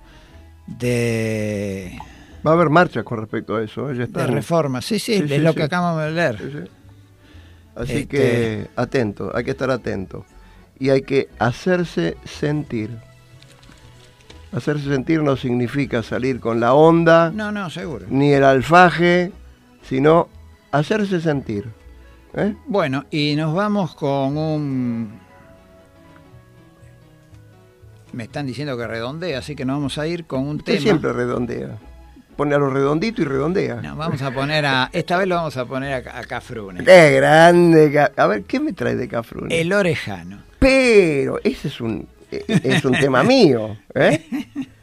de... 0.66 1.98
Va 2.46 2.52
a 2.52 2.54
haber 2.54 2.70
marcha 2.70 3.02
con 3.02 3.18
respecto 3.18 3.56
a 3.56 3.62
eso, 3.62 3.90
¿eh? 3.90 3.94
de 3.94 4.26
reforma, 4.26 4.80
sí, 4.82 4.98
sí, 4.98 5.14
es 5.14 5.42
lo 5.42 5.54
que 5.54 5.62
acabamos 5.64 6.04
de 6.04 6.10
leer. 6.10 6.68
Así 7.74 7.92
este 7.92 8.06
que 8.06 8.68
atento, 8.76 9.34
hay 9.34 9.44
que 9.44 9.52
estar 9.52 9.70
atento. 9.70 10.24
Y 10.78 10.90
hay 10.90 11.02
que 11.02 11.28
hacerse 11.38 12.16
sentir. 12.24 12.90
Hacerse 14.52 14.84
sentir 14.84 15.22
no 15.22 15.36
significa 15.36 16.02
salir 16.02 16.38
con 16.38 16.60
la 16.60 16.74
onda. 16.74 17.30
No, 17.30 17.50
no, 17.50 17.70
seguro. 17.70 18.06
Ni 18.10 18.32
el 18.32 18.44
alfaje, 18.44 19.32
sino 19.82 20.28
hacerse 20.70 21.20
sentir. 21.20 21.66
¿eh? 22.34 22.54
Bueno, 22.66 23.06
y 23.10 23.34
nos 23.34 23.54
vamos 23.54 23.94
con 23.94 24.36
un... 24.36 25.20
Me 28.12 28.24
están 28.24 28.46
diciendo 28.46 28.76
que 28.76 28.86
redondea, 28.86 29.38
así 29.38 29.56
que 29.56 29.64
nos 29.64 29.76
vamos 29.76 29.96
a 29.96 30.06
ir 30.06 30.26
con 30.26 30.46
un 30.46 30.56
Usted 30.56 30.74
tema. 30.74 30.82
siempre 30.82 31.12
redondea. 31.14 31.78
Pone 32.36 32.54
a 32.54 32.58
lo 32.58 32.68
redondito 32.68 33.22
y 33.22 33.24
redondea. 33.24 33.76
No, 33.76 33.96
vamos 33.96 34.20
a 34.20 34.30
poner 34.30 34.66
a. 34.66 34.90
Esta 34.92 35.16
vez 35.16 35.28
lo 35.28 35.36
vamos 35.36 35.56
a 35.56 35.64
poner 35.64 36.08
a, 36.08 36.18
a 36.18 36.24
Cafrune. 36.24 36.84
¡Qué 36.84 37.10
grande! 37.12 38.10
A 38.16 38.26
ver, 38.26 38.42
¿qué 38.44 38.60
me 38.60 38.72
trae 38.74 38.96
de 38.96 39.08
Cafrune? 39.08 39.58
El 39.58 39.72
orejano. 39.72 40.38
Pero, 40.58 41.40
ese 41.42 41.68
es 41.68 41.80
un, 41.80 42.06
es 42.46 42.84
un 42.84 42.92
tema 42.92 43.22
mío. 43.22 43.76
¿eh? 43.94 44.26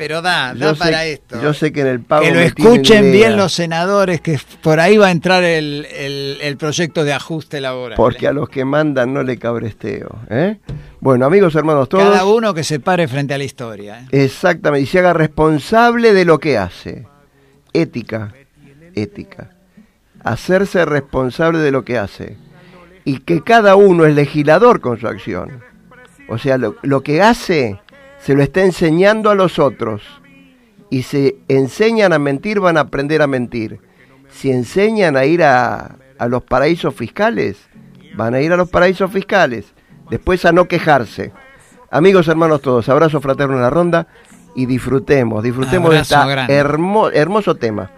pero 0.00 0.22
da, 0.22 0.54
da 0.54 0.74
para 0.74 1.04
esto. 1.04 1.42
Yo 1.42 1.52
sé 1.52 1.72
que 1.72 1.82
en 1.82 1.86
el 1.88 2.00
pago. 2.00 2.22
Que 2.22 2.32
lo 2.32 2.40
escuchen 2.40 3.12
bien 3.12 3.36
los 3.36 3.52
senadores, 3.52 4.22
que 4.22 4.40
por 4.62 4.80
ahí 4.80 4.96
va 4.96 5.08
a 5.08 5.10
entrar 5.10 5.44
el, 5.44 5.86
el, 6.40 6.56
proyecto 6.56 7.04
de 7.04 7.12
ajuste 7.12 7.60
laboral. 7.60 7.96
Porque 7.96 8.26
a 8.26 8.32
los 8.32 8.48
que 8.48 8.64
mandan 8.64 9.12
no 9.12 9.22
le 9.22 9.38
cabresteo. 9.38 10.20
¿eh? 10.30 10.56
Bueno, 11.00 11.26
amigos, 11.26 11.54
hermanos, 11.54 11.90
todos. 11.90 12.02
Cada 12.02 12.24
uno 12.24 12.54
que 12.54 12.64
se 12.64 12.80
pare 12.80 13.08
frente 13.08 13.34
a 13.34 13.38
la 13.38 13.44
historia. 13.44 14.00
¿eh? 14.10 14.24
Exactamente, 14.24 14.84
y 14.84 14.86
se 14.86 15.00
haga 15.00 15.12
responsable 15.12 16.14
de 16.14 16.24
lo 16.24 16.38
que 16.38 16.56
hace. 16.56 17.06
Ética, 17.74 18.32
ética. 18.94 19.50
Hacerse 20.24 20.86
responsable 20.86 21.58
de 21.58 21.72
lo 21.72 21.84
que 21.84 21.98
hace. 21.98 22.38
Y 23.04 23.18
que 23.18 23.42
cada 23.42 23.76
uno 23.76 24.06
es 24.06 24.14
legislador 24.14 24.80
con 24.80 24.98
su 24.98 25.08
acción. 25.08 25.62
O 26.30 26.38
sea, 26.38 26.56
lo, 26.56 26.76
lo 26.82 27.02
que 27.02 27.20
hace 27.20 27.80
se 28.20 28.34
lo 28.34 28.42
está 28.42 28.62
enseñando 28.62 29.30
a 29.30 29.34
los 29.34 29.58
otros. 29.58 30.02
Y 30.88 31.02
si 31.02 31.36
enseñan 31.48 32.12
a 32.12 32.18
mentir, 32.18 32.60
van 32.60 32.76
a 32.76 32.80
aprender 32.80 33.20
a 33.20 33.26
mentir. 33.26 33.80
Si 34.30 34.50
enseñan 34.50 35.16
a 35.16 35.24
ir 35.24 35.42
a, 35.42 35.96
a 36.18 36.28
los 36.28 36.42
paraísos 36.44 36.94
fiscales, 36.94 37.58
van 38.14 38.34
a 38.34 38.40
ir 38.40 38.52
a 38.52 38.56
los 38.56 38.70
paraísos 38.70 39.10
fiscales. 39.10 39.74
Después 40.08 40.44
a 40.44 40.52
no 40.52 40.66
quejarse. 40.66 41.32
Amigos, 41.90 42.28
hermanos 42.28 42.62
todos, 42.62 42.88
abrazo 42.88 43.20
fraterno 43.20 43.56
en 43.56 43.62
la 43.62 43.70
ronda 43.70 44.06
y 44.54 44.66
disfrutemos, 44.66 45.42
disfrutemos 45.42 45.90
de 45.90 46.00
este 46.00 46.54
hermoso 46.54 47.56
tema. 47.56 47.90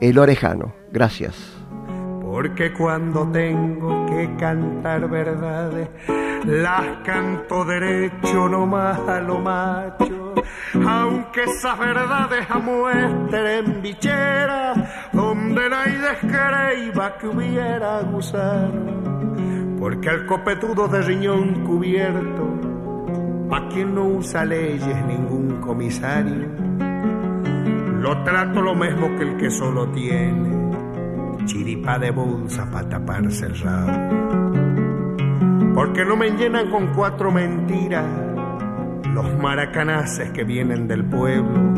El 0.00 0.18
orejano. 0.18 0.74
Gracias. 0.92 1.51
Porque 2.32 2.72
cuando 2.72 3.30
tengo 3.30 4.06
que 4.06 4.36
cantar 4.36 5.06
verdades 5.06 5.86
las 6.46 7.02
canto 7.04 7.62
derecho 7.62 8.48
nomás 8.48 8.98
a 9.06 9.20
lo 9.20 9.38
macho, 9.38 10.32
aunque 10.88 11.42
esas 11.42 11.78
verdades 11.78 12.46
amuestren 12.48 13.82
bichera, 13.82 14.72
donde 15.12 15.68
nadie 15.68 15.98
descreiba 15.98 17.18
que 17.18 17.26
hubiera 17.26 18.00
gusano, 18.00 19.76
porque 19.78 20.08
al 20.08 20.24
copetudo 20.24 20.88
de 20.88 21.02
riñón 21.02 21.66
cubierto, 21.66 22.48
pa' 23.50 23.68
quien 23.68 23.94
no 23.94 24.06
usa 24.06 24.46
leyes 24.46 25.04
ningún 25.04 25.60
comisario, 25.60 26.48
lo 28.00 28.24
trato 28.24 28.62
lo 28.62 28.74
mismo 28.74 29.14
que 29.18 29.22
el 29.22 29.36
que 29.36 29.50
solo 29.50 29.86
tiene 29.88 30.61
chiripa 31.44 31.98
de 31.98 32.10
bolsa 32.10 32.70
para 32.70 32.88
taparse 32.88 33.46
el 33.46 33.58
rabo 33.58 34.42
porque 35.74 36.04
no 36.04 36.16
me 36.16 36.30
llenan 36.30 36.70
con 36.70 36.88
cuatro 36.94 37.32
mentiras 37.32 38.06
los 39.14 39.38
maracanaces 39.38 40.30
que 40.30 40.44
vienen 40.44 40.86
del 40.86 41.04
pueblo 41.04 41.74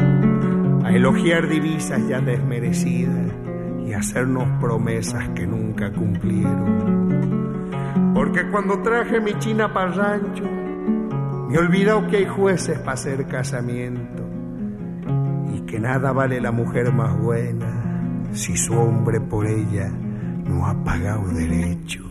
a 0.84 0.92
elogiar 0.92 1.48
divisas 1.48 2.06
ya 2.08 2.20
desmerecidas 2.20 3.32
y 3.86 3.92
hacernos 3.92 4.48
promesas 4.60 5.28
que 5.30 5.46
nunca 5.46 5.92
cumplieron. 5.92 7.72
Porque 8.14 8.48
cuando 8.50 8.82
traje 8.82 9.20
mi 9.20 9.34
china 9.38 9.72
para 9.72 9.86
el 9.88 9.94
rancho, 9.94 10.44
me 11.48 11.58
olvidó 11.58 12.06
que 12.08 12.18
hay 12.18 12.26
jueces 12.26 12.78
para 12.80 12.92
hacer 12.92 13.26
casamiento 13.26 14.22
y 15.54 15.60
que 15.62 15.78
nada 15.78 16.12
vale 16.12 16.40
la 16.40 16.50
mujer 16.50 16.92
más 16.92 17.16
buena 17.18 17.83
si 18.34 18.56
su 18.56 18.74
hombre 18.74 19.20
por 19.20 19.46
ella 19.46 19.88
no 19.88 20.66
ha 20.66 20.84
pagado 20.84 21.28
derecho 21.28 22.04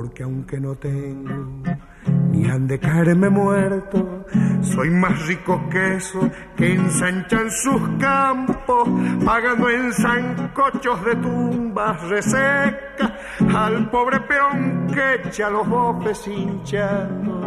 porque 0.00 0.22
aunque 0.22 0.58
no 0.58 0.74
tengo 0.76 1.52
ni 2.30 2.48
han 2.48 2.66
de 2.66 2.78
caerme 2.78 3.28
muerto, 3.28 4.24
soy 4.62 4.88
más 4.88 5.26
rico 5.26 5.60
que 5.70 5.96
eso 5.96 6.30
que 6.56 6.74
ensanchan 6.74 7.50
sus 7.50 7.80
campos, 7.98 8.88
pagando 9.24 9.68
en 9.68 9.92
zancochos 9.92 11.04
de 11.04 11.16
tumbas 11.16 12.00
resecas 12.08 13.12
al 13.54 13.90
pobre 13.90 14.20
peón 14.20 14.86
que 14.92 15.28
echa 15.28 15.50
los 15.50 15.68
bofes 15.68 16.26
hinchando. 16.26 17.40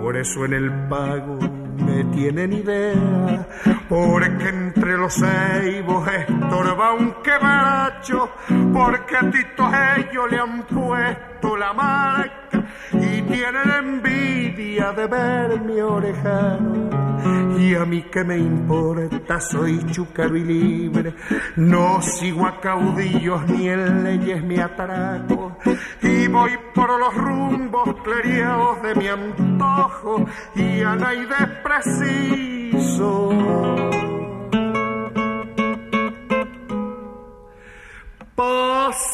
Por 0.00 0.16
eso 0.16 0.44
en 0.44 0.54
el 0.54 0.88
pago 0.88 1.38
me 1.76 2.04
tienen 2.04 2.52
idea, 2.52 3.46
porque 3.88 4.48
entre 4.48 4.96
los 4.96 5.14
ceibos 5.14 6.08
estorba 6.08 6.92
un 6.92 7.14
quebracho, 7.22 8.30
porque 8.72 9.16
a 9.16 9.30
Tito 9.30 9.70
ellos 9.96 10.30
le 10.30 10.38
han 10.38 10.62
puesto 10.62 11.56
la 11.56 11.72
marca 11.72 12.62
y 12.92 13.22
tienen 13.22 13.70
envidia 13.78 14.92
de 14.92 15.06
ver 15.06 15.60
mi 15.60 15.80
orejano. 15.80 17.15
Y 17.58 17.74
a 17.74 17.84
mí 17.84 18.02
que 18.02 18.22
me 18.24 18.38
importa, 18.38 19.40
soy 19.40 19.84
chúcaro 19.90 20.36
y 20.36 20.44
libre, 20.44 21.14
no 21.56 22.00
sigo 22.02 22.46
a 22.46 22.60
caudillos 22.60 23.46
ni 23.48 23.68
en 23.68 24.04
leyes 24.04 24.44
me 24.44 24.60
atraco, 24.60 25.56
y 26.02 26.28
voy 26.28 26.52
por 26.74 26.98
los 26.98 27.14
rumbos 27.14 27.94
cleriados 28.04 28.82
de 28.82 28.94
mi 28.94 29.08
antojo, 29.08 30.24
y 30.54 30.82
a 30.82 30.94
nadie 30.96 31.26
preciso. 31.62 33.32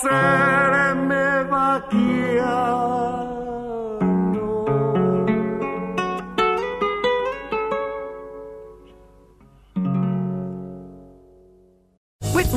Serme 0.01 0.72